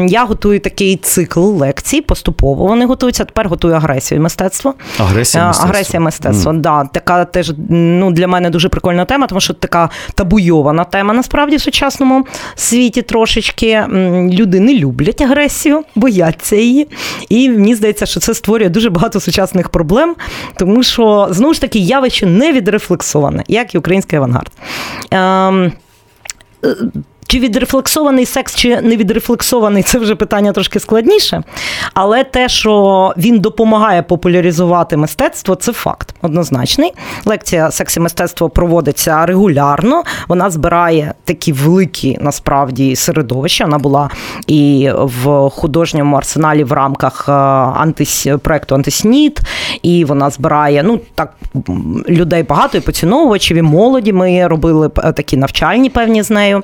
я 0.07 0.25
готую 0.25 0.59
такий 0.59 0.97
цикл 0.97 1.39
лекцій. 1.39 2.01
Поступово 2.01 2.65
вони 2.65 2.85
готуються. 2.85 3.25
Тепер 3.25 3.47
готую 3.59 3.73
агресію 3.73 4.19
і 4.19 4.21
мистецтво. 4.21 4.73
Агресія 4.99 5.47
мистецтва. 5.47 5.69
Агресія 5.69 5.99
мистецтва, 5.99 6.51
mm. 6.51 6.59
да. 6.59 6.83
Така 6.83 7.25
теж 7.25 7.53
ну, 7.69 8.11
для 8.11 8.27
мене 8.27 8.49
дуже 8.49 8.69
прикольна 8.69 9.05
тема, 9.05 9.27
тому 9.27 9.41
що 9.41 9.53
така 9.53 9.89
табуйована 10.15 10.83
тема 10.83 11.13
насправді 11.13 11.55
в 11.55 11.61
сучасному 11.61 12.25
світі 12.55 13.01
трошечки. 13.01 13.85
Люди 14.31 14.59
не 14.59 14.73
люблять 14.73 15.21
агресію, 15.21 15.83
бояться 15.95 16.55
її. 16.55 16.87
І 17.29 17.49
мені 17.49 17.75
здається, 17.75 18.05
що 18.05 18.19
це 18.19 18.33
створює 18.33 18.69
дуже 18.69 18.89
багато 18.89 19.19
сучасних 19.19 19.69
проблем, 19.69 20.15
тому 20.57 20.83
що 20.83 21.27
знову 21.31 21.53
ж 21.53 21.61
таки 21.61 21.79
явище 21.79 22.25
не 22.25 22.53
відрефлексоване, 22.53 23.43
як 23.47 23.75
і 23.75 23.77
український 23.77 24.17
авангард. 24.17 24.51
Ем, 25.11 25.71
чи 27.29 27.39
відрефлексований 27.39 28.25
секс, 28.25 28.55
чи 28.55 28.81
не 28.81 28.97
відрефлексований, 28.97 29.83
це 29.83 29.99
вже 29.99 30.15
питання 30.15 30.51
трошки 30.51 30.79
складніше. 30.79 31.43
Але 31.93 32.23
те, 32.23 32.49
що 32.49 33.13
він 33.17 33.39
допомагає 33.39 34.03
популяризувати 34.03 34.97
мистецтво, 34.97 35.55
це 35.55 35.73
факт 35.73 36.15
однозначний. 36.21 36.93
Лекція 37.25 37.71
секс 37.71 37.97
і 37.97 37.99
мистецтво 37.99 38.49
проводиться 38.49 39.25
регулярно. 39.25 40.03
Вона 40.27 40.49
збирає 40.49 41.13
такі 41.23 41.53
великі 41.53 42.17
насправді 42.21 42.95
середовища. 42.95 43.63
Вона 43.63 43.77
була 43.77 44.09
і 44.47 44.91
в 44.95 45.49
художньому 45.49 46.15
арсеналі 46.15 46.63
в 46.63 46.71
рамках 46.71 47.25
е, 47.29 47.31
антис... 47.31 48.27
проекту 48.43 48.75
Антиснід, 48.75 49.39
і 49.81 50.05
вона 50.05 50.29
збирає 50.29 50.83
ну 50.83 50.99
так 51.15 51.33
людей 52.09 52.43
багато 52.43 52.77
і 52.77 52.81
поціновувачів, 52.81 53.57
і 53.57 53.61
молоді. 53.61 54.13
Ми 54.13 54.47
робили 54.47 54.89
такі 54.89 55.37
навчальні 55.37 55.89
певні 55.89 56.23
з 56.23 56.29
нею. 56.29 56.63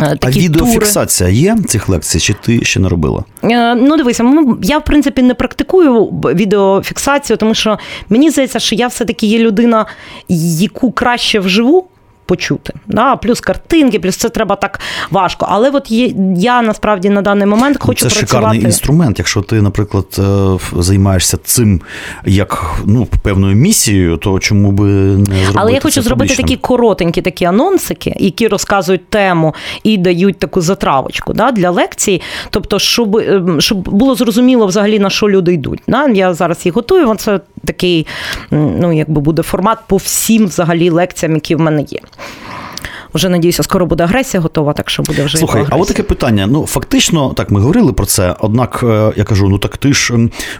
Е, 0.00 0.16
такі 0.16 0.40
а 0.40 0.42
відеофіксація 0.42 1.28
тури. 1.28 1.38
є 1.38 1.56
цих 1.68 1.88
лекцій, 1.88 2.20
чи 2.20 2.34
ти 2.34 2.64
ще 2.64 2.80
не 2.80 2.88
робила? 2.88 3.24
Е, 3.44 3.74
ну, 3.74 3.96
дивися, 3.96 4.24
я 4.62 4.78
в 4.78 4.84
принципі 4.84 5.22
не 5.22 5.34
практикую 5.34 6.04
відеофіксацію, 6.10 7.36
тому 7.36 7.54
що 7.54 7.78
мені 8.08 8.30
здається, 8.30 8.58
що 8.58 8.74
я 8.74 8.86
все-таки 8.86 9.26
є 9.26 9.38
людина, 9.38 9.86
яку 10.28 10.92
краще 10.92 11.38
вживу 11.38 11.88
почути. 12.32 12.72
Да? 12.86 13.16
Плюс 13.16 13.40
картинки, 13.40 13.98
плюс 13.98 14.16
це 14.16 14.28
треба 14.28 14.56
так 14.56 14.80
важко. 15.10 15.46
Але 15.48 15.70
от 15.70 15.90
є, 15.90 16.12
я 16.36 16.62
насправді 16.62 17.10
на 17.10 17.22
даний 17.22 17.46
момент 17.46 17.76
хочу 17.80 18.08
це 18.08 18.14
працювати. 18.14 18.26
шикарний 18.26 18.64
інструмент. 18.64 19.18
Якщо 19.18 19.40
ти, 19.40 19.62
наприклад, 19.62 20.06
е, 20.18 20.82
займаєшся 20.82 21.38
цим 21.44 21.80
як 22.26 22.80
ну, 22.86 23.06
певною 23.22 23.56
місією, 23.56 24.16
то 24.16 24.38
чому 24.38 24.72
би 24.72 24.84
не 24.84 25.24
зробити 25.24 25.52
Але 25.54 25.72
я 25.72 25.80
хочу 25.80 25.94
це 25.94 26.02
зробити 26.02 26.28
публічним? 26.28 26.46
такі 26.46 26.56
коротенькі 26.56 27.22
такі 27.22 27.44
анонсики, 27.44 28.14
які 28.16 28.48
розказують 28.48 29.08
тему 29.10 29.54
і 29.84 29.98
дають 29.98 30.38
таку 30.38 30.60
затравочку 30.60 31.32
да, 31.32 31.50
для 31.50 31.70
лекцій. 31.70 32.22
Тобто, 32.50 32.78
щоб 32.78 33.16
ем, 33.16 33.60
щоб 33.60 33.78
було 33.88 34.14
зрозуміло 34.14 34.66
взагалі 34.66 34.98
на 34.98 35.10
що 35.10 35.28
люди 35.28 35.52
йдуть. 35.52 35.80
Да? 35.88 36.08
Я 36.08 36.34
зараз 36.34 36.66
їх 36.66 36.74
готую. 36.74 37.14
Це 37.14 37.40
такий, 37.64 38.06
ну 38.50 38.92
якби 38.92 39.20
буде 39.20 39.42
формат 39.42 39.78
по 39.86 39.96
всім 39.96 40.46
взагалі 40.46 40.90
лекціям, 40.90 41.34
які 41.34 41.54
в 41.54 41.60
мене 41.60 41.82
є. 41.82 41.98
Yeah. 42.22 42.71
Вже 43.14 43.28
надіюся, 43.28 43.62
скоро 43.62 43.86
буде 43.86 44.04
агресія 44.04 44.40
готова, 44.40 44.72
так 44.72 44.90
що 44.90 45.02
буде 45.02 45.24
вже 45.24 45.38
Слухай, 45.38 45.64
а 45.70 45.76
от 45.76 45.88
таке 45.88 46.02
питання. 46.02 46.46
Ну 46.46 46.66
фактично, 46.66 47.32
так 47.36 47.50
ми 47.50 47.60
говорили 47.60 47.92
про 47.92 48.06
це. 48.06 48.36
Однак 48.40 48.80
е, 48.82 49.12
я 49.16 49.24
кажу: 49.24 49.48
ну 49.48 49.58
так 49.58 49.76
ти 49.76 49.92
ж 49.92 50.14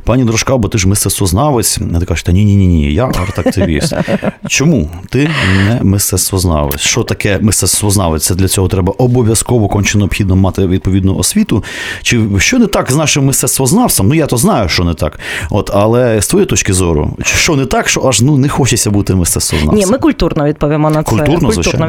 пані 0.04 0.24
Дорожка, 0.24 0.56
бо 0.56 0.68
ти 0.68 0.78
ж 0.78 0.88
мистецтвознавець. 0.88 1.78
А 1.96 2.00
ти 2.00 2.06
кажеш, 2.06 2.22
та 2.22 2.32
ні, 2.32 2.44
ні, 2.44 2.56
ні, 2.56 2.66
ні, 2.66 2.94
я 2.94 3.06
арт-активіст. 3.06 3.94
Чому 4.48 4.90
ти 5.10 5.30
не 5.68 5.80
мистецтвознавець? 5.82 6.80
Що 6.80 7.02
таке 7.02 7.38
мистецтвознавець? 7.40 8.24
Це 8.24 8.34
для 8.34 8.48
цього 8.48 8.68
треба 8.68 8.92
обов'язково 8.98 9.68
конче 9.68 9.98
необхідно 9.98 10.36
мати 10.36 10.66
відповідну 10.66 11.16
освіту. 11.16 11.64
Чи 12.02 12.20
що 12.38 12.58
не 12.58 12.66
так 12.66 12.92
з 12.92 12.96
нашим 12.96 13.24
мистецтвознавцем? 13.24 14.08
Ну 14.08 14.14
я 14.14 14.26
то 14.26 14.36
знаю, 14.36 14.68
що 14.68 14.84
не 14.84 14.94
так. 14.94 15.18
От, 15.50 15.70
але 15.74 16.22
з 16.22 16.26
твоєї 16.26 16.46
точки 16.46 16.72
зору, 16.72 17.16
що 17.24 17.56
не 17.56 17.66
так, 17.66 17.88
що 17.88 18.02
аж 18.02 18.20
ну 18.20 18.36
не 18.36 18.48
хочеться 18.48 18.90
бути 18.90 19.14
мистецтвознавцем? 19.14 19.78
Ні, 19.78 19.86
ми 19.86 19.98
культурно 19.98 20.44
відповімо 20.44 20.90
на 20.90 21.02
це. 21.02 21.10
Культурно, 21.10 21.34
культурно 21.34 21.52
звичайно. 21.52 21.86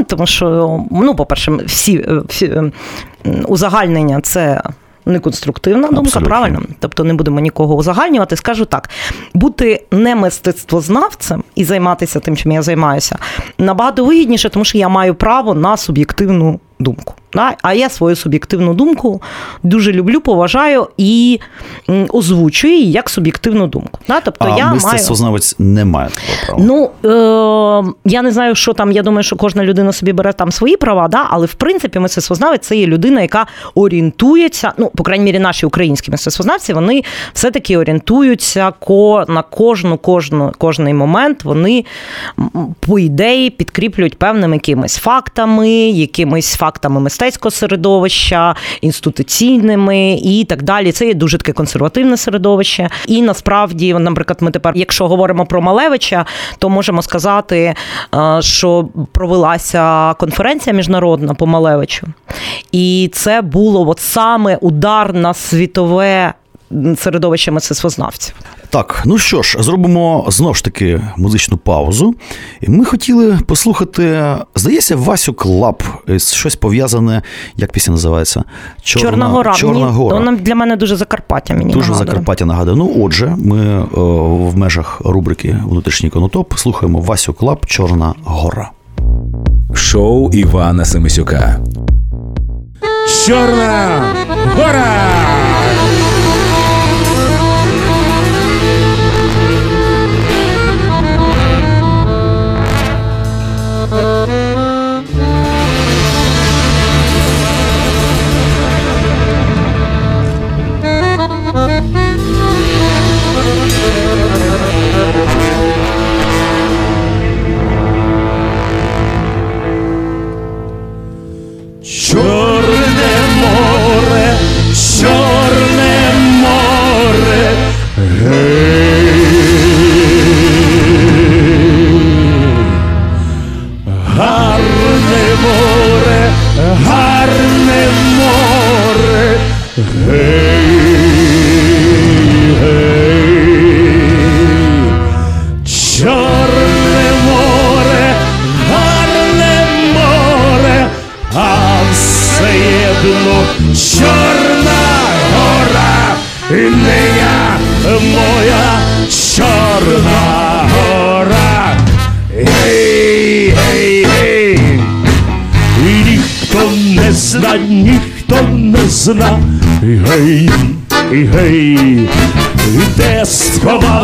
Відповімо, 0.00 0.06
тому 0.08 0.26
що, 0.26 0.80
ну, 0.90 1.14
по-перше, 1.14 1.52
всі, 1.52 2.06
всі 2.28 2.46
е, 2.46 2.72
узагальнення 3.48 4.20
це. 4.20 4.62
Неконструктивна 5.06 5.88
думка, 5.88 6.00
Абсолютно. 6.00 6.28
правильно? 6.28 6.62
Тобто 6.78 7.04
не 7.04 7.14
будемо 7.14 7.40
нікого 7.40 7.74
узагальнювати. 7.74 8.36
Скажу 8.36 8.64
так: 8.64 8.90
бути 9.34 9.84
не 9.90 10.14
мистецтвознавцем 10.14 11.44
і 11.54 11.64
займатися 11.64 12.20
тим, 12.20 12.36
чим 12.36 12.52
я 12.52 12.62
займаюся, 12.62 13.18
набагато 13.58 14.04
вигідніше, 14.04 14.48
тому 14.48 14.64
що 14.64 14.78
я 14.78 14.88
маю 14.88 15.14
право 15.14 15.54
на 15.54 15.76
суб'єктивну 15.76 16.60
думку. 16.78 17.14
Да? 17.34 17.54
А 17.62 17.74
я 17.74 17.88
свою 17.88 18.16
суб'єктивну 18.16 18.74
думку 18.74 19.22
дуже 19.62 19.92
люблю, 19.92 20.20
поважаю 20.20 20.88
і 20.96 21.40
озвучую 22.08 22.74
її 22.74 22.92
як 22.92 23.10
суб'єктивну 23.10 23.66
думку. 23.66 24.00
Да? 24.08 24.20
Тобто 24.20 24.44
а 24.44 24.58
я 24.58 24.66
маю... 24.66 24.78
не 25.58 25.84
має 25.84 26.08
такого 26.08 26.36
права. 26.46 26.62
Ну 26.64 26.90
е, 27.04 27.92
я 28.04 28.22
не 28.22 28.32
знаю, 28.32 28.54
що 28.54 28.72
там. 28.72 28.92
Я 28.92 29.02
думаю, 29.02 29.22
що 29.22 29.36
кожна 29.36 29.64
людина 29.64 29.92
собі 29.92 30.12
бере 30.12 30.32
там 30.32 30.52
свої 30.52 30.76
права, 30.76 31.08
да? 31.08 31.26
але 31.30 31.46
в 31.46 31.54
принципі 31.54 31.98
мистецтвознавець 31.98 32.66
це 32.66 32.76
є 32.76 32.86
людина, 32.86 33.22
яка 33.22 33.46
орієнтується. 33.74 34.72
Ну, 34.76 34.90
по 34.96 35.02
крайній 35.02 35.24
мірі, 35.24 35.38
наші 35.38 35.66
українські 35.66 36.10
мистецтвознавці, 36.10 36.72
вони 36.72 37.02
все-таки 37.32 37.76
орієнтуються 37.76 38.72
ко 38.78 39.24
на 39.28 39.42
кожну, 39.42 39.98
кожну, 39.98 40.52
кожний 40.58 40.94
момент. 40.94 41.44
Вони 41.44 41.84
по 42.80 42.98
ідеї 42.98 43.50
підкріплюють 43.50 44.18
певними 44.18 44.56
якимись 44.56 44.96
фактами, 44.96 45.70
якимись 45.70 46.56
фактами 46.56 47.00
мистецького 47.20 47.50
середовища, 47.50 48.54
інституційними 48.80 50.12
і 50.22 50.44
так 50.44 50.62
далі. 50.62 50.92
Це 50.92 51.06
є 51.06 51.14
дуже 51.14 51.38
таке 51.38 51.52
консервативне 51.52 52.16
середовище. 52.16 52.88
І 53.06 53.22
насправді, 53.22 53.94
наприклад, 53.94 54.38
ми 54.40 54.50
тепер, 54.50 54.72
якщо 54.76 55.08
говоримо 55.08 55.46
про 55.46 55.60
Малевича, 55.60 56.26
то 56.58 56.68
можемо 56.68 57.02
сказати, 57.02 57.74
е, 58.14 58.42
що 58.42 58.88
провелася 59.12 60.14
конференція 60.14 60.76
міжнародна 60.76 61.34
по 61.34 61.46
Малевичу. 61.46 62.06
І 62.72 63.10
це 63.12 63.42
було 63.42 63.88
от 63.88 64.00
саме 64.00 64.56
удар 64.56 65.14
на 65.14 65.34
світове 65.34 66.34
середовище 66.96 67.50
мистецтвознавців. 67.50 68.34
Так, 68.70 69.02
ну 69.06 69.18
що 69.18 69.42
ж, 69.42 69.56
зробимо 69.60 70.24
знову 70.28 70.54
ж 70.54 70.64
таки 70.64 71.02
музичну 71.16 71.56
паузу. 71.56 72.14
І 72.60 72.70
ми 72.70 72.84
хотіли 72.84 73.38
послухати, 73.46 74.34
здається, 74.54 74.96
Васю 74.96 75.32
Club, 75.34 75.82
е, 76.08 76.18
щось 76.18 76.56
пов'язане, 76.56 77.22
як 77.56 77.72
пісня 77.72 77.92
називається? 77.92 78.44
Чорна, 78.82 79.26
гора. 79.26 79.54
Чорна 79.54 79.80
мені, 79.80 79.92
гора. 79.92 80.18
Вона 80.18 80.32
для 80.36 80.54
мене 80.54 80.76
дуже 80.76 80.96
Закарпаття. 80.96 81.54
Мені 81.54 81.72
Дуже 81.72 81.90
нагадує. 81.90 82.06
Закарпаття 82.06 82.44
нагадує. 82.44 82.76
Ну, 82.76 82.92
отже, 83.04 83.34
ми 83.38 83.82
о, 83.94 84.24
в 84.36 84.56
межах 84.56 85.00
рубрики 85.04 85.56
Внутрішній 85.64 86.10
конотоп 86.10 86.58
слухаємо 86.58 87.00
Васю 87.00 87.32
Club 87.32 87.66
Чорна 87.66 88.14
гора. 88.24 88.70
Шоу 89.74 90.30
Івана 90.30 90.84
Семисюка. 90.84 91.60
Чорна 93.26 94.02
гора! 94.56 95.49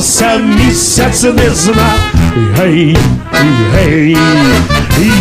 Сховався 0.00 0.36
місяць 0.36 1.22
не 1.22 1.50
зна, 1.50 1.94
гей, 2.56 2.96
гей, 3.74 4.16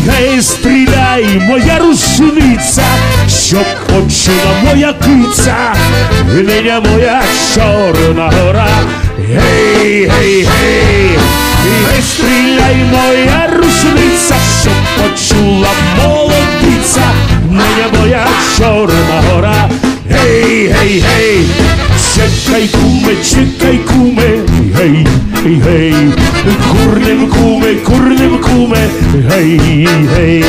гей, 0.07 0.41
стріляй, 0.41 1.41
моя 1.47 1.79
рушниця, 1.79 2.83
щоб 3.29 3.65
почула 3.85 4.53
моя 4.63 4.93
киця, 4.93 5.75
ниня 6.33 6.81
моя 6.91 7.21
чорна 7.53 8.31
гора, 8.41 8.67
гей, 9.17 10.11
гей, 10.19 10.43
гей, 10.43 11.19
гей, 11.63 12.01
стріляй, 12.01 12.75
моя 12.91 13.49
рушниця, 13.57 14.35
щоб 14.61 14.73
почула 14.97 15.69
молодиця, 16.03 17.07
ниня 17.49 17.99
моя 17.99 18.27
чорна 18.57 19.23
гора, 19.31 19.69
гей, 20.09 20.67
гей, 20.67 20.99
гей, 20.99 21.45
чекай, 22.15 22.67
куме, 22.67 23.15
чекай, 23.23 23.79
куме, 23.87 24.14
гей, 24.85 25.07
гей, 25.43 26.13
курним 26.71 27.29
куме, 27.29 27.75
курним 27.75 28.37
куме, 28.39 28.89
гей, 29.29 29.87
гей, 30.15 30.45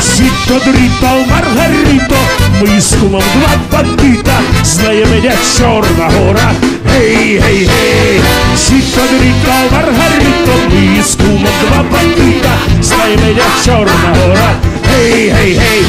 Сіто 0.00 0.60
дріто, 0.64 1.10
Маргарито, 1.30 2.16
ми 2.60 2.80
з 2.80 2.94
кумом 2.94 3.22
два 3.34 3.50
бандита, 3.72 4.40
знає 4.64 5.06
мене 5.06 5.34
чорна 5.58 6.10
гора, 6.18 6.52
гей, 6.86 7.38
гей, 7.38 7.68
гей, 7.68 8.20
Сіто 8.56 9.00
дріто, 9.10 9.52
Маргарито, 9.72 10.52
ми 10.70 11.02
з 11.02 11.14
кумом 11.14 11.52
два 11.66 11.84
бандита, 11.92 12.52
знає 12.82 13.16
мене 13.16 13.42
чорна 13.64 14.16
гора, 14.24 14.54
гей, 14.92 15.28
гей, 15.28 15.54
гей, 15.54 15.84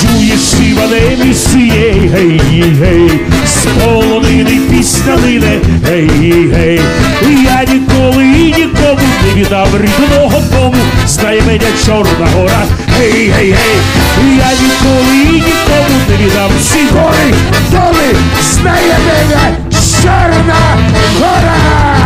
чуєш 0.00 0.70
Іване 0.70 1.24
місіє, 1.24 2.10
гей, 2.14 2.40
гей, 2.80 3.10
з 3.46 3.66
полонини 3.66 4.60
пісня 4.70 5.14
лине, 5.14 5.58
гей, 5.86 6.48
гей, 6.52 6.80
я 7.44 7.64
ніколи 7.72 8.24
і 8.24 8.44
нікому 8.44 9.08
не 9.26 9.34
віддав 9.34 9.68
рідного 9.80 10.42
дому, 10.52 10.82
знає 11.06 11.42
мене 11.46 11.66
Чорна 11.86 12.26
гора. 12.34 12.64
Гей, 12.98 13.10
гей, 13.12 13.52
гей, 13.52 13.78
я 14.38 14.50
ніколи 14.62 15.16
і 15.16 15.32
нікому 15.32 16.00
не 16.08 16.16
віддам. 16.16 16.50
Всі 16.60 16.78
гори, 16.92 17.34
доли, 17.70 18.16
знає 18.42 18.96
мене 19.06 19.56
Чорна 20.02 20.56
гора. 21.20 22.03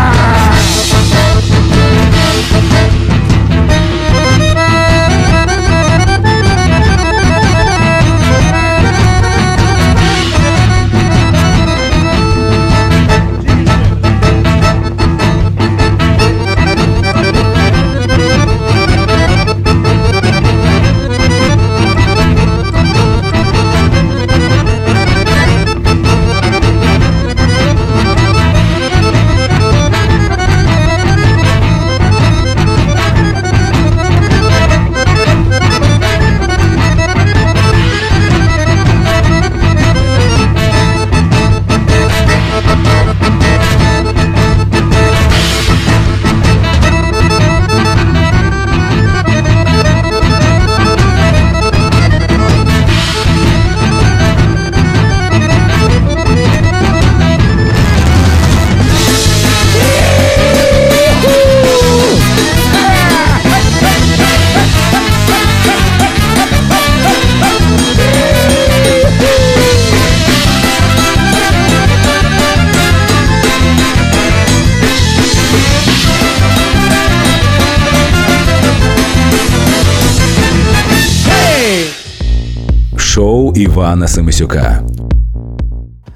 Івана 83.89 84.09
Семисюка. 84.09 84.83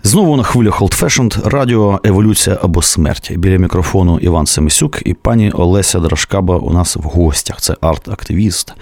Знову 0.02 0.36
на 0.36 0.42
хвилях 0.42 0.82
Old 0.82 1.02
Fashioned, 1.02 1.48
радіо 1.48 2.00
Еволюція 2.04 2.58
або 2.62 2.82
смерть. 2.82 3.32
Біля 3.36 3.56
мікрофону 3.56 4.18
Іван 4.18 4.46
Семисюк 4.46 5.02
і 5.04 5.14
пані 5.14 5.50
Олеся 5.50 6.00
Драшкаба 6.00 6.56
у 6.56 6.72
нас 6.72 6.96
в 6.96 7.02
гостях. 7.02 7.60
Це 7.60 7.76
арт-активіст. 7.80 8.72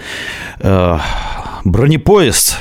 Е, 0.64 1.00
бронепоїзд. 1.64 2.61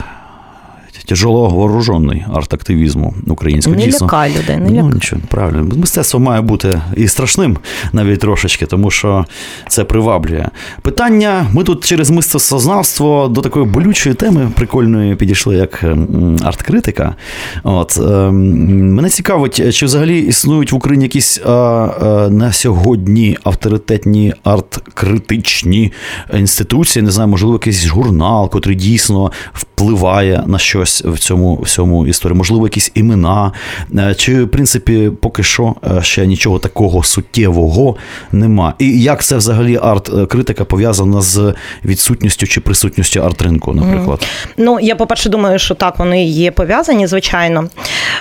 Тяжело 1.09 1.49
вооружений 1.49 2.25
арт-активізму 2.33 3.13
українського. 3.27 3.75
Не 3.77 3.85
Дійсно. 3.85 4.05
лякай 4.07 4.29
людей, 4.39 4.57
не 4.57 4.69
Ну, 4.69 4.75
лякай. 4.75 4.91
нічого, 4.93 5.21
правильно. 5.27 5.75
Мистецтво 5.75 6.19
має 6.19 6.41
бути 6.41 6.81
і 6.97 7.07
страшним 7.07 7.57
навіть 7.93 8.19
трошечки, 8.19 8.65
тому 8.65 8.91
що 8.91 9.25
це 9.67 9.83
приваблює. 9.83 10.45
Питання: 10.81 11.45
ми 11.53 11.63
тут 11.63 11.85
через 11.85 12.09
мистецтвознавство 12.09 13.27
до 13.27 13.41
такої 13.41 13.65
болючої 13.65 14.15
теми 14.15 14.51
прикольної 14.55 15.15
підійшли, 15.15 15.55
як 15.55 15.83
м, 15.83 16.37
арт-критика. 16.43 17.15
От, 17.63 17.97
ем, 17.97 18.93
мене 18.93 19.09
цікавить, 19.09 19.75
чи 19.75 19.85
взагалі 19.85 20.19
існують 20.19 20.71
в 20.71 20.75
Україні 20.75 21.05
якісь 21.05 21.41
а, 21.45 21.49
а, 21.51 22.29
на 22.29 22.53
сьогодні 22.53 23.37
авторитетні 23.43 24.33
арт-критичні 24.43 25.91
інституції, 26.37 27.03
не 27.03 27.11
знаю, 27.11 27.29
можливо, 27.29 27.53
якийсь 27.55 27.85
журнал, 27.85 28.49
котрий 28.49 28.75
дійсно 28.75 29.31
впливає 29.53 30.43
на 30.47 30.57
щось 30.59 30.98
в 31.05 31.19
цьому 31.19 31.55
всьому 31.55 32.07
історії, 32.07 32.37
можливо, 32.37 32.65
якісь 32.65 32.91
імена. 32.95 33.51
Е, 33.97 34.15
Чи, 34.15 34.43
в 34.43 34.49
принципі, 34.49 35.11
поки 35.21 35.43
що 35.43 35.75
е, 35.97 36.03
ще 36.03 36.27
нічого 36.27 36.59
такого 36.59 37.03
суттєвого 37.03 37.95
нема. 38.31 38.73
І 38.79 39.01
як 39.01 39.23
це 39.23 39.37
взагалі 39.37 39.77
арт-критика 39.77 40.63
пов'язана 40.63 41.21
з 41.21 41.53
відсутністю 41.85 42.47
чи 42.47 42.61
присутністю 42.61 43.19
арт-ринку, 43.19 43.73
наприклад? 43.73 44.27
Ну, 44.57 44.79
я, 44.81 44.95
по-перше, 44.95 45.29
думаю, 45.29 45.59
що 45.59 45.75
так, 45.75 45.99
вони 45.99 46.25
є 46.25 46.51
пов'язані, 46.51 47.07
звичайно. 47.07 47.69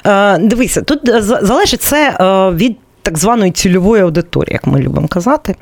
Е, 0.07 0.39
дивися, 0.39 0.83
тут 0.83 1.09
е, 1.09 1.23
залежить 1.23 1.83
це 1.83 2.17
е, 2.21 2.51
від. 2.57 2.77
Так 3.09 3.19
званої 3.19 3.51
цільової 3.51 4.03
аудиторії, 4.03 4.53
як 4.53 4.67
ми 4.67 4.81
любимо 4.81 5.09
казати. 5.09 5.55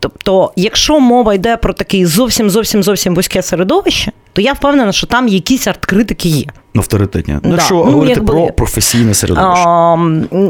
Тобто, 0.00 0.52
якщо 0.56 1.00
мова 1.00 1.34
йде 1.34 1.56
про 1.56 1.72
таке 1.72 2.06
зовсім 2.06 2.50
зовсім 2.50 2.82
зовсім 2.82 3.14
вузьке 3.14 3.42
середовище, 3.42 4.12
то 4.32 4.40
я 4.40 4.52
впевнена, 4.52 4.92
що 4.92 5.06
там 5.06 5.28
якісь 5.28 5.66
арт-критики 5.66 6.28
є. 6.28 6.44
Авторитетні. 6.76 7.34
Ну, 7.34 7.40
Да. 7.42 7.48
якщо 7.48 7.74
Ну, 7.74 7.82
говорити 7.82 8.14
якби- 8.14 8.32
про 8.32 8.46
професійне 8.46 9.14
середовище. 9.14 9.62
А, 9.66 9.96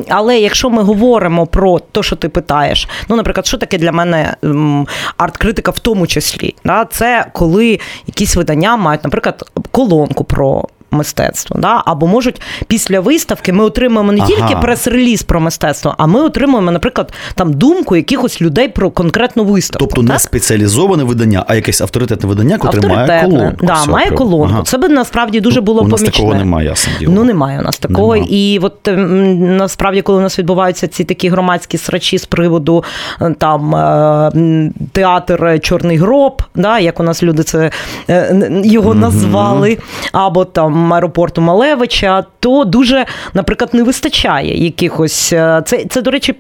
але 0.08 0.38
якщо 0.38 0.70
ми 0.70 0.82
говоримо 0.82 1.46
про 1.46 1.78
те, 1.78 2.02
що 2.02 2.16
ти 2.16 2.28
питаєш, 2.28 2.88
ну, 3.08 3.16
наприклад, 3.16 3.46
що 3.46 3.58
таке 3.58 3.78
для 3.78 3.92
мене 3.92 4.36
м, 4.44 4.86
арт-критика 5.18 5.70
в 5.70 5.78
тому 5.78 6.06
числі, 6.06 6.54
да? 6.64 6.84
це 6.84 7.26
коли 7.32 7.80
якісь 8.06 8.36
видання 8.36 8.76
мають, 8.76 9.04
наприклад, 9.04 9.50
колонку 9.70 10.24
про. 10.24 10.64
Мистецтво, 10.92 11.56
да? 11.58 11.82
або 11.86 12.06
можуть 12.06 12.40
після 12.66 13.00
виставки 13.00 13.52
ми 13.52 13.64
отримуємо 13.64 14.12
не 14.12 14.18
Ага. 14.20 14.28
тільки 14.28 14.56
прес-реліз 14.62 15.22
про 15.22 15.40
мистецтво, 15.40 15.94
а 15.98 16.06
ми 16.06 16.20
отримуємо, 16.22 16.70
наприклад, 16.70 17.12
там 17.34 17.52
думку 17.52 17.96
якихось 17.96 18.42
людей 18.42 18.68
про 18.68 18.90
конкретну 18.90 19.44
виставку. 19.44 19.86
Тобто 19.86 20.02
не 20.02 20.18
спеціалізоване 20.18 21.04
видання, 21.04 21.44
а 21.48 21.54
якесь 21.54 21.80
авторитетне 21.80 22.28
видання, 22.28 22.58
котре 22.58 22.88
має 22.88 23.22
колонку. 23.24 23.66
Да, 23.66 23.74
Все, 23.74 23.90
має 23.90 24.10
колонку. 24.10 24.54
Ага. 24.54 24.62
Це 24.62 24.78
би 24.78 24.88
насправді 24.88 25.40
дуже 25.40 25.60
було 25.60 25.82
У 25.82 25.88
нас 25.88 26.00
помічне. 26.00 26.18
такого 26.22 26.34
немає, 26.34 26.68
ясно 26.68 26.92
діло. 26.98 27.12
Ну 27.14 27.24
немає 27.24 27.58
у 27.58 27.62
нас 27.62 27.78
такого. 27.78 28.14
Нема. 28.14 28.26
І 28.30 28.58
от 28.62 28.88
ем, 28.88 29.56
насправді, 29.56 30.02
коли 30.02 30.18
у 30.18 30.22
нас 30.22 30.38
відбуваються 30.38 30.88
ці 30.88 31.04
такі 31.04 31.28
громадські 31.28 31.78
срачі 31.78 32.18
з 32.18 32.24
приводу 32.26 32.84
е, 33.20 33.34
там 33.38 33.74
е, 33.74 34.70
театр 34.92 35.58
Чорний 35.62 35.96
гроб, 35.96 36.42
да, 36.54 36.78
як 36.78 37.00
у 37.00 37.02
нас 37.02 37.22
люди 37.22 37.42
це 37.42 37.70
е, 38.10 38.50
його 38.64 38.94
назвали, 38.94 39.78
або 40.12 40.44
там 40.44 40.81
аеропорту 40.92 41.40
Малевича, 41.40 42.24
то 42.40 42.64
дуже, 42.64 43.04
наприклад, 43.34 43.70
не 43.72 43.82
вистачає 43.82 44.64
якихось. 44.64 45.32
е, 45.32 45.62
Це, 45.66 45.84
це 45.90 46.02
до 46.02 46.10
речі, 46.10 46.34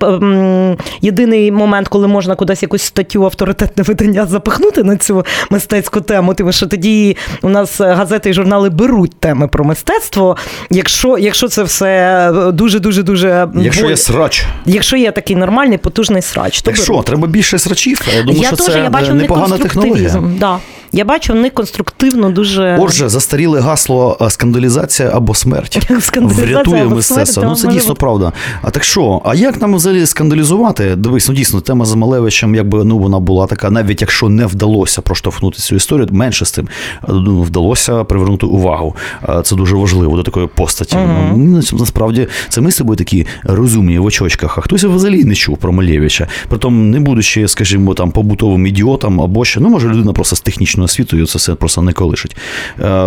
єдиний 1.00 1.52
момент, 1.52 1.88
коли 1.88 2.08
можна 2.08 2.34
кудись 2.34 2.62
якусь 2.62 2.82
статтю 2.82 3.24
авторитетне 3.24 3.82
видання 3.82 4.26
запихнути 4.26 4.82
на 4.84 4.96
цю 4.96 5.24
мистецьку 5.50 6.00
тему. 6.00 6.34
Тому 6.34 6.52
що 6.52 6.66
тоді 6.66 7.16
у 7.42 7.48
нас 7.48 7.80
газети 7.80 8.30
і 8.30 8.32
журнали 8.32 8.70
беруть 8.70 9.20
теми 9.20 9.48
про 9.48 9.64
мистецтво. 9.64 10.36
Якщо, 10.70 11.18
якщо 11.18 11.48
це 11.48 11.62
все 11.62 12.30
дуже 12.52 12.78
дуже 12.80 13.02
дуже 13.02 13.48
Якщо 13.56 13.90
є 13.90 13.96
срач, 13.96 14.44
якщо 14.66 14.96
є 14.96 15.10
такий 15.12 15.36
нормальний 15.36 15.78
потужний 15.78 16.22
срач, 16.22 16.62
то 16.62 16.64
так 16.70 16.74
беруть. 16.74 16.84
що, 16.84 17.02
треба 17.02 17.26
більше 17.26 17.58
срачів? 17.58 18.00
Я 18.16 18.22
думаю, 18.22 18.40
я 18.40 18.46
що 18.46 18.56
теж 18.56 18.66
це 18.66 18.78
я 18.78 18.90
бачу 18.90 19.10
е, 19.10 19.14
непогана 19.14 19.58
технологія. 19.58 20.22
Да. 20.40 20.58
Я 20.94 21.04
бачу 21.04 21.32
в 21.32 21.36
них 21.36 21.54
конструктивно 21.54 22.30
дуже 22.30 22.78
Отже, 22.80 23.08
застаріле 23.08 23.60
гасло 23.60 24.18
е, 24.20 24.30
скандалізація 24.30 25.10
або 25.14 25.34
смерть. 25.34 25.86
Скандалізація 26.00 26.56
Врятує 26.56 26.82
або 26.82 26.94
мистецтво. 26.94 27.42
Ну 27.46 27.54
це 27.54 27.68
дійсно 27.68 27.88
бути. 27.88 28.00
правда. 28.00 28.32
А 28.62 28.70
так 28.70 28.84
що? 28.84 29.22
А 29.24 29.34
як 29.34 29.60
нам 29.60 29.74
взагалі 29.74 30.06
скандалізувати? 30.06 30.96
Дивись, 30.96 31.28
ну 31.28 31.34
дійсно, 31.34 31.60
тема 31.60 31.84
з 31.84 31.94
Малевичем, 31.94 32.54
якби 32.54 32.84
ну 32.84 32.98
вона 32.98 33.20
була 33.20 33.46
така, 33.46 33.70
навіть 33.70 34.00
якщо 34.00 34.28
не 34.28 34.46
вдалося 34.46 35.02
проштовхнути 35.02 35.58
цю 35.58 35.76
історію, 35.76 36.08
менше 36.10 36.44
з 36.44 36.52
тим 36.52 36.68
е, 36.94 37.06
ну, 37.08 37.42
вдалося 37.42 38.04
привернути 38.04 38.46
увагу. 38.46 38.96
Е, 39.28 39.42
Це 39.44 39.56
дуже 39.56 39.76
важливо 39.76 40.16
до 40.16 40.22
такої 40.22 40.46
постаті. 40.46 40.96
Ну, 41.36 41.60
насправді 41.72 42.28
це 42.48 42.60
ми 42.60 42.70
з 42.70 42.76
собою 42.76 42.96
такі 42.96 43.26
розумні 43.42 43.98
в 43.98 44.04
очочках, 44.04 44.58
а 44.58 44.60
хтось 44.60 44.84
взагалі 44.84 45.24
не 45.24 45.34
чув 45.34 45.58
про 45.58 45.72
Малевича. 45.72 46.26
Притом, 46.48 46.90
не 46.90 47.00
будучи, 47.00 47.48
скажімо, 47.48 47.94
там 47.94 48.10
побутовим 48.10 48.66
ідіотом 48.66 49.20
або 49.20 49.44
ще, 49.44 49.60
ну 49.60 49.68
може 49.68 49.88
людина 49.88 50.12
просто 50.12 50.36
з 50.36 50.40
технічної 50.82 50.82
художньою 50.82 50.84
освітою, 50.84 51.26
це 51.26 51.38
все 51.38 51.54
просто 51.54 51.82
не 51.82 51.92
колишить. 51.92 52.36
Е, 52.80 53.06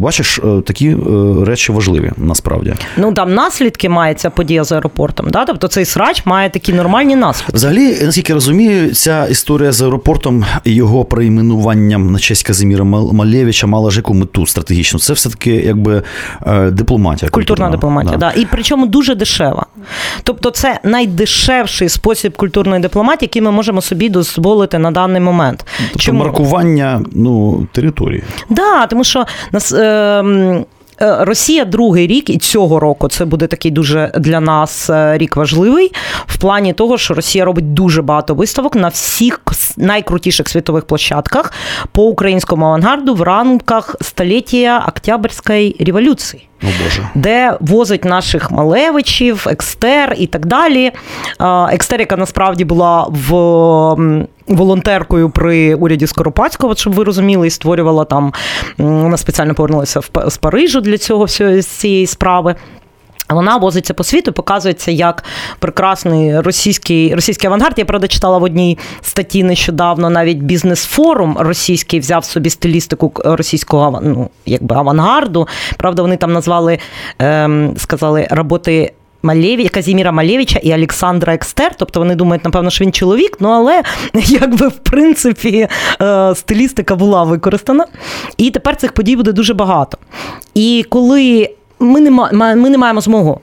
Бачиш, 0.00 0.38
е, 0.38 0.62
такі 0.66 0.88
е, 0.88 0.96
речі 1.44 1.72
важливі 1.72 2.12
насправді. 2.16 2.74
Ну 2.96 3.12
там 3.12 3.34
наслідки 3.34 3.88
має 3.88 4.14
ця 4.14 4.30
подія 4.30 4.64
з 4.64 4.72
аеропортом. 4.72 5.26
Да? 5.30 5.44
Тобто 5.44 5.68
цей 5.68 5.84
срач 5.84 6.26
має 6.26 6.50
такі 6.50 6.72
нормальні 6.72 7.16
наслідки. 7.16 7.52
Взагалі, 7.52 7.98
наскільки 8.02 8.32
я 8.32 8.34
розумію, 8.34 8.94
ця 8.94 9.26
історія 9.26 9.72
з 9.72 9.82
аеропортом 9.82 10.44
і 10.64 10.74
його 10.74 11.04
перейменуванням 11.04 12.12
на 12.12 12.18
честь 12.18 12.46
Казиміра 12.46 12.84
Мал- 12.84 13.12
Малєвича 13.12 13.66
мала 13.66 13.90
ж 13.90 13.96
яку 13.96 14.14
мету 14.14 14.46
стратегічну. 14.46 15.00
Це 15.00 15.12
все-таки 15.12 15.50
якби 15.50 16.02
е, 16.46 16.70
дипломатія. 16.70 17.30
Культурна 17.30 17.70
дипломатія, 17.70 18.16
да. 18.16 18.32
і 18.36 18.46
причому 18.50 18.86
дуже 18.86 19.14
дешева. 19.14 19.66
Тобто, 20.22 20.50
це 20.50 20.80
найдешевший 20.84 21.88
спосіб 21.88 22.36
культурної 22.36 22.82
дипломатії, 22.82 23.26
який 23.26 23.42
ми 23.42 23.50
можемо 23.50 23.82
собі 23.82 24.08
дозволити 24.08 24.78
на 24.78 24.90
даний 24.90 25.20
момент. 25.20 25.66
Тобто 25.92 26.12
маркування 26.12 27.00
ну, 27.12 27.66
території. 27.72 28.22
Да, 28.50 28.86
тому 28.86 29.04
що 29.04 29.26
нас. 29.52 29.72
Е, 29.72 29.84
е, 31.00 31.24
Росія 31.24 31.64
другий 31.64 32.06
рік, 32.06 32.30
і 32.30 32.38
цього 32.38 32.80
року 32.80 33.08
це 33.08 33.24
буде 33.24 33.46
такий 33.46 33.70
дуже 33.70 34.12
для 34.18 34.40
нас 34.40 34.90
е, 34.90 35.18
рік 35.18 35.36
важливий 35.36 35.92
в 36.26 36.38
плані 36.38 36.72
того, 36.72 36.98
що 36.98 37.14
Росія 37.14 37.44
робить 37.44 37.74
дуже 37.74 38.02
багато 38.02 38.34
виставок 38.34 38.76
на 38.76 38.88
всіх 38.88 39.40
найкрутіших 39.76 40.48
світових 40.48 40.84
площадках 40.84 41.52
по 41.92 42.02
українському 42.02 42.66
авангарду 42.66 43.14
в 43.14 43.22
рамках 43.22 43.96
століття 44.00 44.84
Октябрьської 44.88 45.76
революції. 45.80 46.48
О 46.62 46.66
Боже. 46.84 47.08
Де 47.14 47.56
возить 47.60 48.04
наших 48.04 48.50
Малевичів, 48.50 49.46
Екстер 49.50 50.14
і 50.18 50.26
так 50.26 50.46
далі. 50.46 50.92
Екстер, 51.70 52.00
яка 52.00 52.16
насправді 52.16 52.64
була 52.64 53.06
в 53.08 53.30
волонтеркою 54.48 55.30
при 55.30 55.74
уряді 55.74 56.06
Скоропадського, 56.06 56.74
щоб 56.74 56.92
ви 56.92 57.04
розуміли, 57.04 57.46
і 57.46 57.50
створювала 57.50 58.04
там. 58.04 58.32
Вона 58.78 59.16
спеціально 59.16 59.54
повернулася 59.54 60.00
з 60.26 60.36
Парижу 60.36 60.80
для 60.80 60.98
цього 60.98 61.24
всього 61.24 61.62
з 61.62 61.66
цієї 61.66 62.06
справи. 62.06 62.54
Вона 63.28 63.56
возиться 63.56 63.94
по 63.94 64.04
світу, 64.04 64.32
показується 64.32 64.90
як 64.90 65.24
прекрасний 65.58 66.40
російський 66.40 67.14
російський 67.14 67.46
авангард. 67.46 67.78
Я 67.78 67.84
правда 67.84 68.08
читала 68.08 68.38
в 68.38 68.42
одній 68.42 68.78
статті 69.02 69.42
нещодавно. 69.44 70.10
Навіть 70.10 70.38
бізнес-форум 70.38 71.36
російський 71.38 72.00
взяв 72.00 72.24
собі 72.24 72.50
стилістику 72.50 73.12
російського 73.24 74.00
ну, 74.02 74.30
якби 74.46 74.76
авангарду. 74.76 75.48
Правда, 75.76 76.02
вони 76.02 76.16
там 76.16 76.32
назвали, 76.32 76.78
ем, 77.18 77.74
сказали, 77.76 78.28
роботи. 78.30 78.92
Малєві, 79.26 79.68
Казіміра 79.68 80.12
Малєвича 80.12 80.58
і 80.58 80.74
Олександра 80.74 81.34
Екстер, 81.34 81.74
тобто 81.78 82.00
вони 82.00 82.14
думають, 82.14 82.44
напевно, 82.44 82.70
що 82.70 82.84
він 82.84 82.92
чоловік, 82.92 83.36
ну 83.40 83.48
але 83.48 83.82
якби 84.14 84.68
в 84.68 84.78
принципі 84.78 85.68
е, 86.02 86.34
стилістика 86.34 86.96
була 86.96 87.22
використана. 87.22 87.86
І 88.36 88.50
тепер 88.50 88.76
цих 88.76 88.92
подій 88.92 89.16
буде 89.16 89.32
дуже 89.32 89.54
багато. 89.54 89.98
І 90.54 90.84
коли 90.88 91.50
ми 91.78 92.00
не, 92.00 92.10
ми 92.54 92.70
не 92.70 92.78
маємо 92.78 93.00
змогу 93.00 93.30
м, 93.30 93.40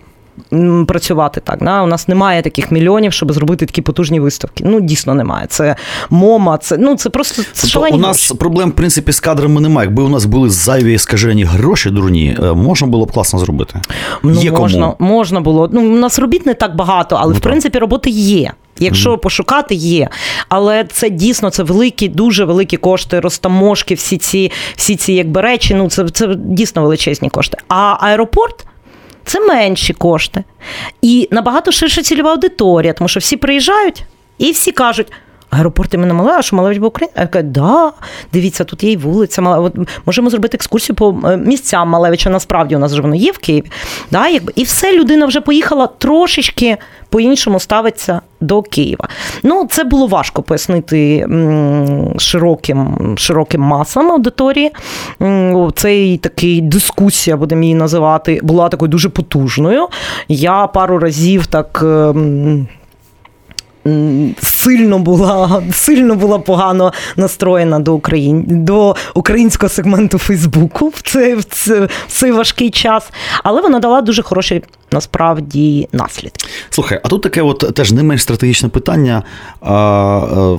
працювати 0.87 1.41
так. 1.43 1.59
Да? 1.63 1.81
У 1.83 1.87
нас 1.87 2.07
немає 2.07 2.41
таких 2.41 2.71
мільйонів, 2.71 3.13
щоб 3.13 3.33
зробити 3.33 3.65
такі 3.65 3.81
потужні 3.81 4.19
виставки. 4.19 4.63
Ну, 4.67 4.81
дійсно 4.81 5.13
немає. 5.13 5.47
Це 5.49 5.75
мома, 6.09 6.57
це 6.57 6.77
ну 6.77 6.95
це 6.95 7.09
просто 7.09 7.41
це 7.43 7.47
Тобто 7.53 7.67
шалені 7.67 7.97
у 7.97 7.99
нас 7.99 8.27
гроші. 8.29 8.39
проблем, 8.39 8.69
в 8.69 8.73
принципі, 8.73 9.11
з 9.11 9.19
кадрами 9.19 9.61
немає. 9.61 9.87
Якби 9.87 10.03
у 10.03 10.09
нас 10.09 10.25
були 10.25 10.49
зайві 10.49 10.97
скажені 10.97 11.43
гроші 11.43 11.89
дурні, 11.89 12.37
е, 12.43 12.53
можна 12.53 12.87
було 12.87 13.05
б 13.05 13.11
класно 13.11 13.39
зробити. 13.39 13.81
Ну, 14.23 14.41
Є 14.41 14.51
можна, 14.51 14.91
кому. 14.91 15.11
можна 15.11 15.41
було. 15.41 15.69
Ну, 15.73 15.81
у 15.81 15.95
нас 15.97 16.19
робіт 16.19 16.45
не 16.45 16.53
так 16.53 16.75
багато, 16.75 17.15
але 17.15 17.27
Ну, 17.27 17.31
в 17.31 17.41
так. 17.41 17.43
принципі 17.43 17.79
роботи 17.79 18.09
є. 18.09 18.51
Якщо 18.79 19.17
пошукати, 19.17 19.75
є. 19.75 20.09
Але 20.49 20.83
це 20.83 21.09
дійсно 21.09 21.49
це 21.49 21.63
великі, 21.63 22.07
дуже 22.07 22.45
великі 22.45 22.77
кошти, 22.77 23.19
розтаможки, 23.19 23.95
всі 23.95 24.17
ці, 24.17 24.51
всі 24.75 24.95
ці 24.95 25.13
якби 25.13 25.41
речі. 25.41 25.73
Ну, 25.73 25.89
це, 25.89 26.09
це 26.09 26.35
дійсно 26.35 26.81
величезні 26.81 27.29
кошти. 27.29 27.57
А 27.67 27.95
аеропорт. 27.99 28.65
Це 29.25 29.39
менші 29.39 29.93
кошти. 29.93 30.43
І 31.01 31.27
набагато 31.31 31.71
ширша 31.71 32.01
цільова 32.01 32.31
аудиторія, 32.31 32.93
тому 32.93 33.07
що 33.07 33.19
всі 33.19 33.37
приїжджають 33.37 34.03
і 34.37 34.51
всі 34.51 34.71
кажуть. 34.71 35.11
Аеропорт 35.57 35.97
Малевича, 35.97 36.37
а 36.37 36.41
що 36.41 36.55
Малевич 36.55 36.77
був 36.77 36.87
Україна? 36.87 37.13
Я 37.19 37.27
кажу, 37.27 37.45
да, 37.47 37.91
дивіться, 38.33 38.63
тут 38.63 38.83
є 38.83 38.91
і 38.91 38.97
вулиця. 38.97 39.41
Мала- 39.41 39.59
От 39.59 39.75
можемо 40.05 40.29
зробити 40.29 40.55
екскурсію 40.57 40.95
по 40.95 41.15
е, 41.25 41.37
місцям 41.37 41.89
Малевича. 41.89 42.29
Насправді 42.29 42.75
у 42.75 42.79
нас 42.79 42.93
же 42.93 43.01
воно 43.01 43.15
є 43.15 43.31
в 43.31 43.37
Києві. 43.37 43.65
Да, 44.11 44.27
якби. 44.27 44.53
І 44.55 44.63
все, 44.63 44.97
людина 44.99 45.25
вже 45.25 45.41
поїхала 45.41 45.87
трошечки 45.87 46.77
по-іншому 47.09 47.59
ставиться 47.59 48.21
до 48.41 48.61
Києва. 48.61 49.07
Ну, 49.43 49.67
це 49.71 49.83
було 49.83 50.07
важко 50.07 50.41
пояснити 50.43 51.27
широким, 52.17 53.13
широким 53.17 53.61
масам 53.61 54.11
аудиторії. 54.11 54.71
Цей 55.75 56.17
такий 56.17 56.61
дискусія, 56.61 57.37
будемо 57.37 57.63
її 57.63 57.75
називати, 57.75 58.39
була 58.43 58.69
такою 58.69 58.89
дуже 58.89 59.09
потужною. 59.09 59.87
Я 60.27 60.67
пару 60.67 60.99
разів 60.99 61.47
так. 61.47 61.85
Сильно 64.41 64.99
була 64.99 65.63
сильно 65.71 66.15
була 66.15 66.39
погано 66.39 66.93
настроєна 67.17 67.79
до 67.79 67.93
Україн, 67.93 68.45
до 68.47 68.95
українського 69.13 69.69
сегменту 69.69 70.17
Фейсбуку 70.17 70.87
в 70.87 71.01
цей, 71.01 71.35
в 71.35 71.43
цей, 72.07 72.31
важкий 72.31 72.69
час, 72.69 73.09
але 73.43 73.61
вона 73.61 73.79
дала 73.79 74.01
дуже 74.01 74.21
хороші 74.23 74.63
насправді 74.93 75.87
наслідки. 75.91 76.45
Слухай, 76.69 76.99
а 77.03 77.07
тут 77.07 77.21
таке 77.21 77.41
от 77.41 77.71
теж 77.75 77.91
не 77.91 78.03
менш 78.03 78.21
стратегічне 78.21 78.69
питання. 78.69 79.23
А, 79.61 80.57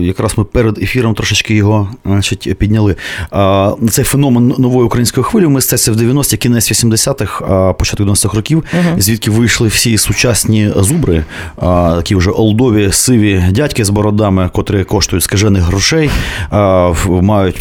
якраз 0.00 0.38
ми 0.38 0.44
перед 0.44 0.78
ефіром 0.78 1.14
трошечки 1.14 1.54
його 1.54 1.90
значить, 2.04 2.58
підняли. 2.58 2.96
А, 3.30 3.72
цей 3.90 4.04
феномен 4.04 4.54
нової 4.58 4.86
української 4.86 5.24
хвилі 5.24 5.46
в 5.46 5.50
мистецтві 5.50 5.92
в 5.92 5.96
90-ті, 5.96 6.36
кінець 6.36 6.72
80-х, 6.72 7.44
а, 7.44 7.72
початок 7.72 8.06
90-х 8.06 8.36
років, 8.36 8.64
звідки 8.98 9.30
вийшли 9.30 9.68
всі 9.68 9.98
сучасні 9.98 10.70
зубри, 10.76 11.24
а, 11.56 11.94
такі 11.96 12.14
вже 12.14 12.30
олдові, 12.30 12.92
сиві 12.92 13.44
дядьки 13.50 13.84
з 13.84 13.90
бородами, 13.90 14.50
котрі 14.52 14.84
коштують 14.84 15.24
скажених 15.24 15.62
грошей, 15.62 16.10
а, 16.50 16.92
мають 17.06 17.56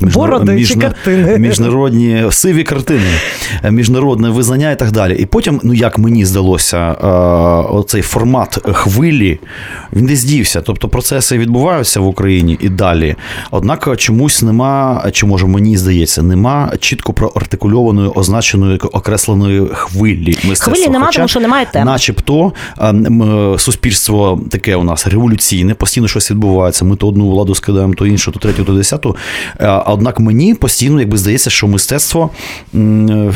чи 0.68 0.76
картини? 0.76 1.38
міжнародні 1.38 2.24
сиві 2.32 2.64
картини, 2.64 3.10
міжнародне 3.70 4.30
визнання 4.30 4.72
і 4.72 4.80
так 4.80 4.92
далі. 4.92 5.16
І 5.16 5.26
потім, 5.26 5.60
ну 5.64 5.74
як 5.74 5.98
мені 5.98 6.15
здалося, 6.24 6.78
е, 6.78 7.08
оцей 7.72 8.02
формат 8.02 8.60
хвилі 8.74 9.40
він 9.94 10.06
десь 10.06 10.24
дівся. 10.24 10.62
Тобто 10.62 10.90
процеси 10.90 11.38
відбуваються 11.38 12.00
в 12.00 12.08
Україні 12.08 12.58
і 12.62 12.70
далі. 12.70 13.16
Однак 13.52 13.98
чомусь 13.98 14.42
нема, 14.42 15.06
чи 15.12 15.26
може 15.26 15.48
мені 15.48 15.78
здається, 15.78 16.24
нема 16.24 16.72
чітко 16.80 17.14
проартикульованої, 17.14 18.10
означеної 18.10 18.78
окресленої 18.78 19.68
хвилі. 19.74 20.26
мистецтва. 20.28 20.74
Хвилі 20.74 20.88
нема, 20.88 21.06
Хоча, 21.06 21.18
тому 21.18 21.28
що 21.28 21.40
немає 21.40 21.68
тем. 21.74 21.86
Начебто 21.86 22.54
е, 22.82 22.94
суспільство 23.58 24.42
таке 24.52 24.76
у 24.76 24.84
нас 24.84 25.08
революційне, 25.08 25.74
постійно 25.74 26.08
щось 26.08 26.32
відбувається. 26.32 26.86
Ми 26.86 26.96
то 26.96 27.08
одну 27.08 27.30
владу 27.30 27.56
скидаємо, 27.56 27.94
то 27.94 28.06
іншу, 28.06 28.32
то 28.32 28.40
третю, 28.40 28.64
то 28.64 28.74
десяту. 28.74 29.16
Е, 29.60 29.84
Однак 29.86 30.20
мені 30.20 30.56
постійно 30.56 31.00
якби 31.00 31.18
здається, 31.18 31.50
що 31.50 31.68
мистецтво 31.68 32.30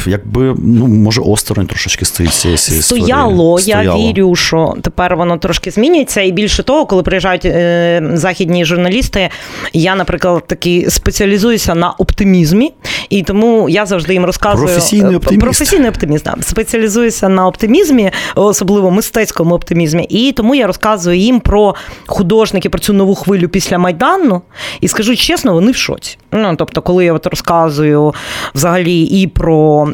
якби 0.07 0.55
ну 0.57 0.87
може 0.87 1.21
осторонь 1.21 1.67
трошечки 1.67 2.05
стоїть 2.05 2.33
цієї 2.69 2.81
цієї 2.81 3.03
історії. 3.03 3.59
Стояло, 3.59 3.59
я 3.59 3.95
вірю, 3.95 4.35
що 4.35 4.75
тепер 4.81 5.15
воно 5.15 5.37
трошки 5.37 5.71
змінюється. 5.71 6.21
І 6.21 6.31
більше 6.31 6.63
того, 6.63 6.85
коли 6.85 7.03
приїжджають 7.03 7.45
е, 7.45 8.01
західні 8.13 8.65
журналісти, 8.65 9.29
я, 9.73 9.95
наприклад, 9.95 10.47
таки 10.47 10.85
спеціалізуюся 10.89 11.75
на 11.75 11.91
оптимізмі, 11.91 12.73
і 13.09 13.23
тому 13.23 13.69
я 13.69 13.85
завжди 13.85 14.13
їм 14.13 14.25
розказую 14.25 14.65
Професійний 14.65 15.13
е, 15.13 15.17
оптиміст. 15.17 15.41
Професійний 15.41 15.89
оптиміст, 15.89 16.25
да. 16.25 16.35
спеціалізуюся 16.41 17.29
на 17.29 17.47
оптимізмі, 17.47 18.11
особливо 18.35 18.91
мистецькому 18.91 19.55
оптимізмі. 19.55 20.03
І 20.03 20.31
тому 20.31 20.55
я 20.55 20.67
розказую 20.67 21.17
їм 21.17 21.39
про 21.39 21.75
художників, 22.05 22.71
про 22.71 22.79
цю 22.79 22.93
нову 22.93 23.15
хвилю 23.15 23.49
після 23.49 23.77
Майдану. 23.77 24.41
І 24.81 24.87
скажу 24.87 25.15
чесно, 25.15 25.53
вони 25.53 25.71
в 25.71 25.75
шоці. 25.75 26.17
Ну, 26.31 26.55
тобто, 26.55 26.81
коли 26.81 27.05
я 27.05 27.13
от 27.13 27.27
розказую 27.27 28.13
взагалі 28.53 29.03
і 29.03 29.27
про. 29.27 29.89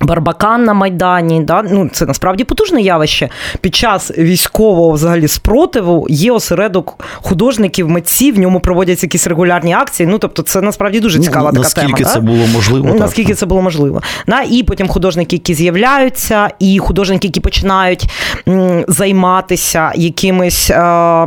Барбакан 0.00 0.64
на 0.64 0.74
Майдані, 0.74 1.40
да? 1.40 1.62
ну, 1.70 1.88
це 1.92 2.06
насправді 2.06 2.44
потужне 2.44 2.80
явище. 2.80 3.28
Під 3.60 3.74
час 3.74 4.10
військового 4.18 4.90
взагалі 4.92 5.28
спротиву 5.28 6.06
є 6.10 6.32
осередок 6.32 7.04
художників, 7.14 7.88
митців, 7.88 8.34
в 8.34 8.38
ньому 8.38 8.60
проводяться 8.60 9.06
якісь 9.06 9.26
регулярні 9.26 9.72
акції. 9.74 10.06
Ну, 10.06 10.18
тобто, 10.18 10.42
це 10.42 10.60
насправді 10.60 11.00
дуже 11.00 11.18
Ну, 11.18 11.24
цікава 11.24 11.50
така 11.50 11.62
наскільки 11.62 11.92
тема. 12.02 12.08
це 12.14 12.20
да? 12.20 12.26
було 12.26 12.46
можливо? 12.54 12.88
так. 12.88 13.00
Наскільки 13.00 13.34
це 13.34 13.46
було 13.46 13.62
можливо. 13.62 14.02
Да? 14.26 14.42
І 14.50 14.62
потім 14.62 14.88
художники, 14.88 15.36
які 15.36 15.54
з'являються, 15.54 16.48
і 16.58 16.78
художники, 16.78 17.26
які 17.28 17.40
починають 17.40 18.04
м, 18.48 18.84
займатися 18.88 19.92
якимись. 19.94 20.70
Е- 20.70 21.26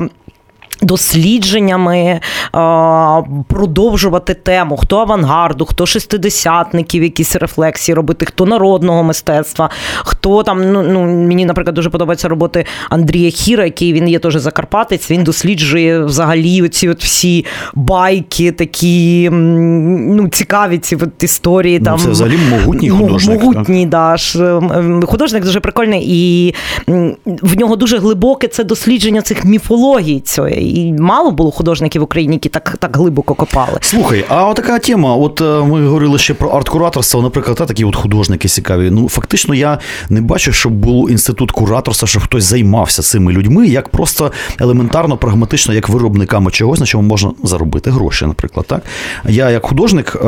Дослідженнями 0.81 2.19
а, 2.51 3.21
продовжувати 3.47 4.33
тему, 4.33 4.77
хто 4.77 4.99
авангарду, 4.99 5.65
хто 5.65 5.85
шестидесятників, 5.85 7.03
якісь 7.03 7.35
рефлексії 7.35 7.95
робити, 7.95 8.25
хто 8.25 8.45
народного 8.45 9.03
мистецтва, 9.03 9.69
хто 9.97 10.20
хто 10.21 10.43
там, 10.43 10.71
ну, 10.71 10.83
ну 10.83 11.05
мені, 11.05 11.45
наприклад, 11.45 11.75
дуже 11.75 11.89
подобаються 11.89 12.27
роботи 12.27 12.65
Андрія 12.89 13.29
Хіра, 13.29 13.65
який 13.65 13.93
він 13.93 14.07
є 14.07 14.19
теж 14.19 14.35
Закарпатець. 14.35 15.11
Він 15.11 15.23
досліджує 15.23 16.03
взагалі 16.05 16.61
оці 16.61 16.89
от 16.89 17.03
всі 17.03 17.45
байки, 17.73 18.51
такі 18.51 19.29
ну, 19.31 20.27
цікаві 20.27 20.77
ці 20.77 20.95
от 20.95 21.23
історії. 21.23 21.79
Ну, 21.79 21.85
там, 21.85 21.99
це 21.99 22.09
взагалі 22.09 22.37
могутній 22.49 22.89
художник. 22.89 23.41
Могутній, 23.41 23.85
да, 23.85 24.15
художник 25.05 25.43
дуже 25.43 25.59
прикольний, 25.59 26.03
і 26.07 26.55
в 27.25 27.59
нього 27.59 27.75
дуже 27.75 27.97
глибоке 27.97 28.47
це 28.47 28.63
дослідження 28.63 29.21
цих 29.21 29.45
міфологій. 29.45 30.19
Цієї. 30.19 30.87
І 30.87 30.93
мало 30.93 31.31
було 31.31 31.51
художників 31.51 32.01
в 32.01 32.05
Україні, 32.05 32.33
які 32.33 32.49
так 32.49 32.77
так 32.79 32.97
глибоко 32.97 33.35
копали. 33.35 33.77
Слухай, 33.81 34.25
а 34.29 34.47
от 34.47 34.55
така 34.55 34.79
тема. 34.79 35.15
От 35.15 35.41
е, 35.41 35.43
ми 35.43 35.87
говорили 35.87 36.17
ще 36.17 36.33
про 36.33 36.49
арт-кураторство, 36.49 37.21
наприклад, 37.21 37.57
та 37.57 37.65
такі 37.65 37.85
от 37.85 37.95
художники 37.95 38.47
цікаві. 38.47 38.89
Ну, 38.91 39.09
фактично, 39.09 39.55
я 39.55 39.79
не 40.11 40.21
бачу, 40.21 40.51
щоб 40.51 40.73
був 40.73 41.11
інститут 41.11 41.51
кураторства, 41.51 42.07
щоб 42.07 42.23
хтось 42.23 42.43
займався 42.43 43.01
цими 43.01 43.31
людьми, 43.31 43.67
як 43.67 43.89
просто 43.89 44.31
елементарно, 44.59 45.17
прагматично, 45.17 45.73
як 45.73 45.89
виробниками 45.89 46.51
чогось, 46.51 46.79
на 46.79 46.85
чому 46.85 47.07
можна 47.07 47.31
заробити 47.43 47.91
гроші, 47.91 48.25
наприклад. 48.25 48.65
Так 48.67 48.81
я, 49.25 49.49
як 49.49 49.65
художник, 49.65 50.17
е, 50.21 50.27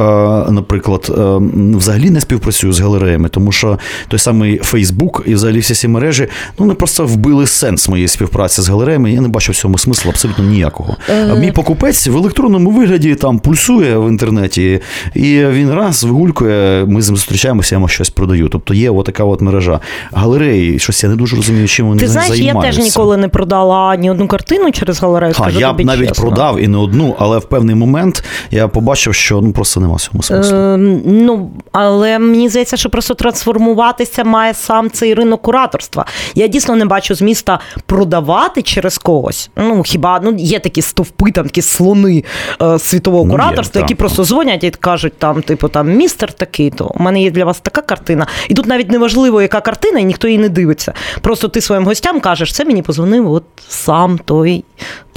наприклад, 0.50 1.12
е, 1.18 1.40
взагалі 1.78 2.10
не 2.10 2.22
співпрацюю 2.22 2.74
з 2.74 2.80
галереями, 2.80 3.30
тому 3.30 3.52
що 3.52 3.80
той 4.08 4.20
самий 4.20 4.58
Фейсбук 4.58 5.24
і 5.26 5.34
взагалі 5.34 5.60
всі 5.60 5.74
ці 5.74 5.88
мережі 5.88 6.28
ну 6.60 6.66
не 6.66 6.74
просто 6.74 7.06
вбили 7.06 7.48
сенс 7.48 7.90
моєї 7.90 8.08
співпраці 8.08 8.62
з 8.62 8.70
галереями. 8.70 9.12
Я 9.12 9.22
не 9.22 9.28
бачу 9.28 9.52
в 9.52 9.56
цьому 9.56 9.78
смислу 9.78 10.12
абсолютно 10.12 10.44
ніякого. 10.44 10.96
Мій 11.40 11.52
покупець 11.52 12.08
в 12.08 12.18
електронному 12.18 12.72
вигляді 12.72 13.16
там 13.16 13.40
пульсує 13.40 13.98
в 13.98 14.10
інтернеті, 14.10 14.80
і 15.16 15.46
він 15.46 15.72
раз 15.74 16.04
вигулькує, 16.04 16.86
ми 16.86 17.02
з 17.02 17.10
ним 17.10 17.16
зустрічаємося, 17.16 17.76
я 17.76 17.78
йому 17.78 17.88
щось 17.88 18.10
продаю. 18.10 18.50
Тобто 18.50 18.74
є 18.74 18.90
отака 18.90 19.24
от 19.24 19.42
мережа 19.42 19.73
галереї. 20.12 20.80
Щось 20.80 21.04
я 21.04 21.10
не 21.10 21.16
дуже 21.16 21.36
розумію, 21.36 21.68
чим 21.68 21.88
вони 21.88 22.00
Ти 22.00 22.08
знаєш, 22.08 22.38
займаються. 22.38 22.68
я 22.68 22.74
теж 22.74 22.86
ніколи 22.86 23.18
не 23.18 23.28
продала 23.28 23.96
ні 23.96 24.12
одну 24.12 24.28
картину 24.28 24.72
через 24.72 25.02
галерею. 25.02 25.32
А, 25.32 25.42
скажу 25.42 25.60
я 25.60 25.74
б 25.74 25.86
навіть 25.86 26.10
чесно. 26.10 26.24
продав 26.24 26.60
і 26.60 26.68
не 26.68 26.78
одну, 26.78 27.16
але 27.20 27.38
в 27.38 27.46
певний 27.46 27.76
момент 27.76 28.24
я 28.52 28.68
побачив, 28.68 29.14
що 29.14 29.42
ну 29.42 29.52
просто 29.52 29.80
нема 29.80 29.98
цьому 29.98 30.24
смислу. 30.24 30.58
Е, 30.58 30.78
ну, 31.06 31.52
але 31.72 32.20
мені 32.20 32.50
здається, 32.50 32.78
що 32.78 32.90
просто 32.90 33.14
трансформуватися 33.14 34.24
має 34.24 34.54
сам 34.54 34.90
цей 34.90 35.14
ринок 35.14 35.42
кураторства. 35.42 36.06
Я 36.36 36.48
дійсно 36.48 36.76
не 36.76 36.86
бачу 36.86 37.16
зміста 37.16 37.60
продавати 37.86 38.62
через 38.62 38.98
когось. 38.98 39.50
Ну 39.58 39.84
хіба 39.84 40.20
ну 40.24 40.36
є 40.38 40.60
такі 40.60 40.82
стовпи, 40.82 41.32
там 41.32 41.44
такі 41.46 41.62
слони 41.62 42.24
е, 42.62 42.80
світового 42.80 43.24
Ну, 43.26 43.32
є, 43.32 43.38
кураторства, 43.38 43.82
так, 43.82 43.90
які 43.90 43.96
просто 43.96 44.26
дзвонять 44.26 44.64
і 44.64 44.70
кажуть, 44.70 45.14
там, 45.18 45.42
типу, 45.42 45.68
там 45.68 45.90
містер 45.94 46.34
такий, 46.34 46.70
то 46.70 46.92
у 47.00 47.04
мене 47.04 47.22
є 47.22 47.32
для 47.32 47.46
вас 47.46 47.60
така 47.60 47.82
картина. 47.82 48.28
І 48.50 48.54
тут 48.54 48.66
навіть 48.66 48.92
неважливо, 48.92 49.42
яка 49.42 49.62
картина, 49.64 50.00
і 50.00 50.04
ніхто 50.04 50.28
її 50.28 50.40
не 50.40 50.50
дивиться. 50.50 50.94
Просто 51.22 51.48
ти 51.48 51.62
своїм 51.62 51.86
гостям 51.86 52.20
кажеш, 52.20 52.54
це 52.54 52.66
мені 52.66 52.82
позвонив, 52.82 53.32
от 53.32 53.44
сам 53.68 54.18
той. 54.26 54.64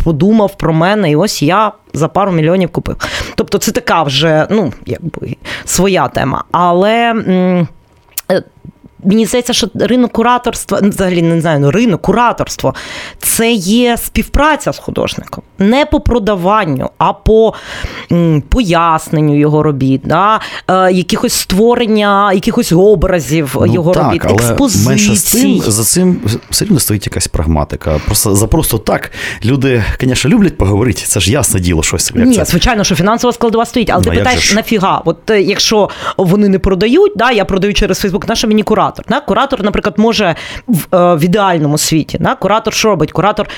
Подумав 0.05 0.59
про 0.59 0.73
мене, 0.73 1.11
і 1.11 1.17
ось 1.17 1.43
я 1.43 1.73
за 1.93 2.09
пару 2.09 2.33
мільйонів 2.33 2.69
купив. 2.69 2.97
Тобто, 3.35 3.59
це 3.59 3.73
така 3.73 4.03
вже 4.03 4.47
ну, 4.51 4.73
якби 4.87 5.37
своя 5.65 6.09
тема. 6.09 6.45
Але. 6.53 7.15
Мені 9.05 9.27
здається, 9.27 9.53
що 9.53 9.67
ринок 9.75 10.13
кураторства, 10.13 10.79
ну, 10.83 10.89
взагалі 10.91 11.23
не 11.23 11.41
знаю, 11.41 11.61
ну 11.61 11.71
ринок 11.71 12.03
кураторство 12.03 12.75
це 13.19 13.53
є 13.53 13.97
співпраця 13.97 14.73
з 14.73 14.79
художником. 14.79 15.45
Не 15.59 15.87
по 15.87 16.01
продаванню, 16.01 16.91
а 16.99 17.13
по 17.13 17.55
м, 18.13 18.43
поясненню 18.49 19.39
його 19.39 19.63
робіт, 19.63 20.01
да? 20.05 20.41
е, 20.69 20.93
якихось 20.93 21.33
створення, 21.33 22.33
якихось 22.33 22.73
образів 22.73 23.57
його 23.67 23.89
Ну, 23.89 23.95
так, 23.95 24.05
робіт, 24.07 24.23
але 24.25 24.35
експозицій. 24.35 24.89
менше 24.89 25.15
з 25.15 25.23
цим, 25.25 25.61
за 25.61 25.85
цим 25.85 26.21
все 26.51 26.65
рівно 26.65 26.79
стоїть 26.81 27.07
якась 27.07 27.29
прагматика. 27.29 28.01
Просто 28.07 28.35
за 28.37 28.47
просто 28.47 28.79
так 28.79 29.13
люди, 29.45 29.85
звісно, 30.01 30.31
люблять 30.31 30.59
поговорити. 30.59 31.03
Це 31.07 31.21
ж 31.21 31.33
ясне 31.33 31.61
діло, 31.61 31.83
щось 31.83 32.13
як 32.15 32.27
Ні, 32.27 32.35
це. 32.37 32.45
звичайно, 32.45 32.85
що 32.85 32.95
фінансова 32.95 33.33
складова 33.33 33.67
стоїть, 33.67 33.91
але 33.91 34.03
Ну, 34.07 34.11
ти 34.13 34.19
питаєш 34.19 34.55
нафіга? 34.55 35.03
От 35.05 35.31
е, 35.31 35.43
якщо 35.43 35.89
вони 36.17 36.49
не 36.49 36.59
продають, 36.59 37.13
да, 37.17 37.31
я 37.31 37.45
продаю 37.45 37.75
через 37.75 37.99
Фейсбук, 37.99 38.29
наша 38.29 38.47
мені 38.47 38.63
куратор. 38.63 38.96
Да? 39.09 39.21
Куратор, 39.21 39.63
наприклад, 39.63 39.95
може 39.99 40.35
в, 40.67 40.97
е, 40.97 41.15
в 41.15 41.25
ідеальному 41.25 41.79
світі. 41.79 42.19
Да? 42.21 42.35
Куратор 42.35 42.75
що 42.75 42.89
робить? 42.89 43.13
Куратор 43.13 43.49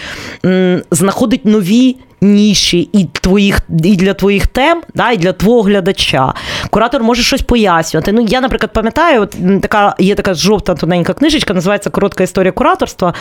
м, 0.44 0.82
знаходить 0.90 1.44
нові. 1.44 1.96
Ніші 2.20 2.80
і 2.92 3.04
твоїх 3.04 3.60
і 3.84 3.96
для 3.96 4.14
твоїх 4.14 4.46
тем, 4.46 4.82
да, 4.94 5.10
і 5.10 5.16
для 5.16 5.32
твого 5.32 5.62
глядача. 5.62 6.34
Куратор 6.70 7.02
може 7.02 7.22
щось 7.22 7.42
пояснювати. 7.42 8.12
Ну, 8.12 8.26
я, 8.28 8.40
наприклад, 8.40 8.72
пам'ятаю, 8.72 9.22
от 9.22 9.36
така 9.62 9.94
є 9.98 10.14
така 10.14 10.34
жовта 10.34 10.74
тоненька 10.74 11.14
книжечка, 11.14 11.54
називається 11.54 11.90
Коротка 11.90 12.24
історія 12.24 12.52
кураторства. 12.52 13.14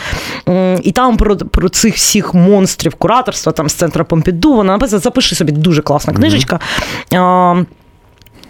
І 0.82 0.92
там 0.92 1.16
про, 1.16 1.36
про 1.36 1.68
цих 1.68 1.94
всіх 1.94 2.34
монстрів 2.34 2.94
кураторства, 2.94 3.52
там 3.52 3.68
з 3.68 3.74
центра 3.74 4.04
Помпіду, 4.04 4.54
вона 4.54 4.72
написана, 4.72 5.00
запиши 5.00 5.34
собі 5.34 5.52
дуже 5.52 5.82
класна 5.82 6.12
книжечка. 6.12 6.60
А, 7.14 7.54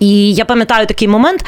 і 0.01 0.35
я 0.35 0.45
пам'ятаю 0.45 0.87
такий 0.87 1.09
момент. 1.09 1.45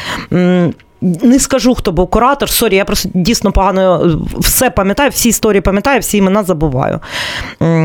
Не 1.02 1.38
скажу, 1.38 1.74
хто 1.74 1.92
був 1.92 2.10
куратор. 2.10 2.50
Sorry, 2.50 2.76
я 2.76 2.84
просто 2.84 3.08
дійсно 3.14 3.52
погано 3.52 4.18
все 4.38 4.70
пам'ятаю, 4.70 5.10
всі 5.10 5.28
історії 5.28 5.60
пам'ятаю, 5.60 6.00
всі 6.00 6.18
імена 6.18 6.44
забуваю. 6.44 7.00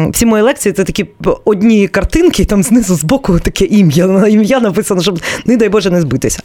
Всі 0.09 0.26
мої 0.26 0.43
лекції 0.43 0.74
це 0.74 0.84
такі 0.84 1.05
одні 1.45 1.88
картинки, 1.88 2.45
там 2.45 2.63
знизу 2.63 2.95
збоку 2.95 3.39
таке 3.39 3.66
ім'я. 3.66 4.28
Ім'я 4.28 4.59
написано, 4.59 5.01
щоб, 5.01 5.20
не 5.45 5.57
дай 5.57 5.70
Боже, 5.70 5.89
не 5.89 6.01
збитися. 6.01 6.39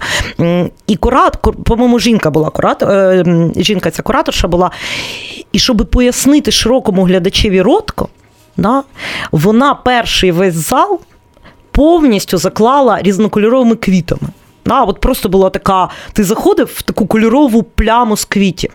І 0.86 0.96
куратор, 0.96 1.54
по-моєму, 1.64 1.98
жінка 1.98 2.30
була 2.30 2.50
куратор, 2.50 2.90
е, 2.90 3.24
жінка 3.56 3.90
ця 3.90 4.02
кураторша 4.02 4.48
була. 4.48 4.70
І 5.52 5.58
щоб 5.58 5.88
пояснити 5.90 6.50
широкому 6.50 7.02
глядачеві 7.02 7.62
ротко, 7.62 8.08
да, 8.56 8.82
вона 9.32 9.74
перший 9.74 10.32
весь 10.32 10.54
зал 10.54 11.00
повністю 11.70 12.38
заклала 12.38 13.02
різнокольоровими 13.02 13.76
квітами. 13.76 14.28
Да, 14.64 14.82
от 14.82 15.00
просто 15.00 15.28
була 15.28 15.50
така, 15.50 15.88
ти 16.12 16.24
заходив 16.24 16.70
в 16.74 16.82
таку 16.82 17.06
кольорову 17.06 17.62
пляму 17.62 18.16
з 18.16 18.24
квітів. 18.24 18.70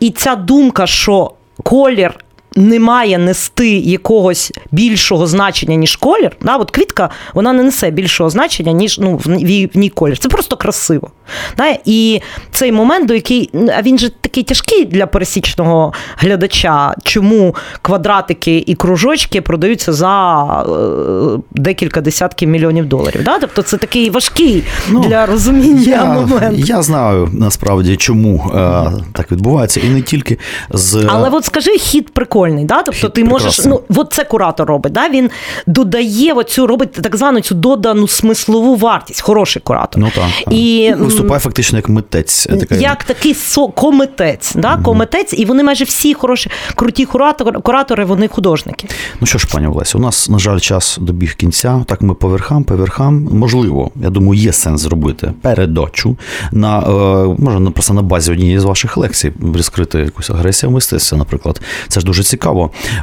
І 0.00 0.10
ця 0.10 0.34
думка, 0.36 0.86
що 0.86 1.30
колір 1.62 2.14
не 2.56 2.80
має 2.80 3.18
нести 3.18 3.70
якогось 3.70 4.52
більшого 4.70 5.26
значення, 5.26 5.76
ніж 5.76 5.96
колір. 5.96 6.36
Да, 6.42 6.56
от 6.56 6.70
квітка 6.70 7.10
вона 7.34 7.52
не 7.52 7.62
несе 7.62 7.90
більшого 7.90 8.30
значення, 8.30 8.72
ніж 8.72 8.98
ну, 8.98 9.16
в 9.24 9.28
ній, 9.28 9.70
в 9.74 9.78
ній 9.78 9.88
колір. 9.88 10.18
Це 10.18 10.28
просто 10.28 10.56
красиво. 10.56 11.10
Да? 11.56 11.76
І 11.84 12.20
цей 12.52 12.72
момент, 12.72 13.08
до 13.08 13.14
який, 13.14 13.50
а 13.78 13.82
він 13.82 13.98
же 13.98 14.10
такий 14.20 14.42
тяжкий 14.42 14.84
для 14.84 15.06
пересічного 15.06 15.92
глядача, 16.16 16.94
чому 17.02 17.54
квадратики 17.82 18.64
і 18.66 18.74
кружочки 18.74 19.40
продаються 19.40 19.92
за 19.92 20.46
е, 20.62 21.38
декілька 21.50 22.00
десятків 22.00 22.48
мільйонів 22.48 22.86
доларів. 22.86 23.20
Да? 23.24 23.38
Тобто 23.38 23.62
це 23.62 23.76
такий 23.76 24.10
важкий 24.10 24.64
Ну, 24.88 25.00
для 25.00 25.26
розуміння 25.26 25.82
Я, 25.86 26.04
момент. 26.04 26.68
я 26.68 26.82
знаю 26.82 27.28
насправді, 27.32 27.96
чому 27.96 28.50
е, 28.54 28.92
так 29.12 29.32
відбувається, 29.32 29.80
і 29.80 29.88
не 29.88 30.02
тільки 30.02 30.38
з 30.70 31.04
Але 31.08 31.28
от 31.28 31.44
скажи, 31.44 31.70
хід 31.70 32.14
прикольний, 32.14 32.45
да? 32.50 32.82
тобто 32.82 33.00
Хід 33.00 33.12
ти 33.12 33.24
можеш, 33.24 33.64
ну 33.64 33.80
от 33.88 34.12
це 34.12 34.24
куратор 34.24 34.68
робить. 34.68 34.92
Да? 34.92 35.08
Він 35.08 35.30
додає 35.66 36.32
оцю, 36.32 36.66
робить 36.66 36.92
так 36.92 37.16
звану 37.16 37.40
цю 37.40 37.54
додану 37.54 38.08
смислову 38.08 38.76
вартість. 38.76 39.20
Хороший 39.20 39.62
куратор. 39.62 40.02
ну 40.02 40.10
так, 40.14 40.24
так. 40.44 40.54
І, 40.54 40.94
виступає 40.98 41.40
фактично 41.40 41.78
як 41.78 41.88
митець. 41.88 42.46
Така, 42.46 42.74
Як 42.74 43.04
такий 43.04 43.34
со- 43.34 43.68
кометець, 43.68 44.54
да? 44.54 44.76
кометець, 44.76 45.34
і 45.38 45.44
вони 45.44 45.62
майже 45.62 45.84
всі 45.84 46.14
хороші, 46.14 46.50
круті 46.74 47.04
куратори, 47.04 47.60
куратори, 47.60 48.04
вони 48.04 48.28
художники. 48.28 48.88
Ну 49.20 49.26
що 49.26 49.38
ж, 49.38 49.46
пані 49.52 49.66
Олесі, 49.66 49.96
у 49.96 50.00
нас, 50.00 50.28
на 50.28 50.38
жаль, 50.38 50.58
час 50.58 50.98
добіг 51.00 51.34
кінця. 51.34 51.84
Так 51.86 52.02
ми 52.02 52.14
по 52.14 52.28
верхам, 52.28 52.64
по 52.64 52.76
верхам. 52.76 53.28
Можливо, 53.32 53.90
я 53.96 54.10
думаю, 54.10 54.40
є 54.40 54.52
сенс 54.52 54.80
зробити 54.80 55.32
передачу 55.42 56.16
на 56.52 56.78
е, 56.78 57.36
може 57.38 57.70
просто 57.70 57.94
на 57.94 58.02
базі 58.02 58.32
однієї 58.32 58.58
з 58.58 58.64
ваших 58.64 58.96
лекцій 58.96 59.32
розкрити 59.54 59.98
якусь 59.98 60.30
агресію 60.30 60.70
в 60.70 60.72
мистецтві, 60.72 61.16
наприклад. 61.16 61.60
Це 61.88 62.00
ж 62.00 62.06
дуже 62.06 62.22
цікаво. 62.22 62.35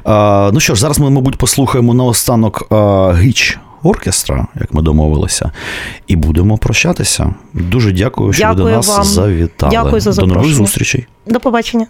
Е, 0.08 0.52
ну 0.52 0.60
що 0.60 0.76
ж, 0.76 0.82
зараз 0.82 1.00
ми, 1.00 1.10
мабуть, 1.10 1.36
послухаємо 1.36 1.94
наостанок 1.94 2.68
е, 2.72 2.76
гіч. 3.14 3.60
Оркестра, 3.86 4.48
як 4.56 4.74
ми 4.74 4.82
домовилися, 4.82 5.52
і 6.08 6.16
будемо 6.16 6.58
прощатися. 6.58 7.34
Дуже 7.54 7.92
дякую, 7.92 8.34
що 8.34 8.48
ви 8.48 8.56
до 8.56 8.70
нас 8.70 8.88
вам. 8.88 9.04
завітали. 9.04 9.72
Дякую 9.72 10.02
за 10.02 10.12
До 10.12 10.28
нових 10.28 10.54
зустрічей. 10.54 11.08
До 11.28 11.40
побачення. 11.40 11.88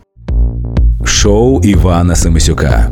Шоу 1.06 1.62
Івана 1.62 2.16
Семисюка. 2.16 2.92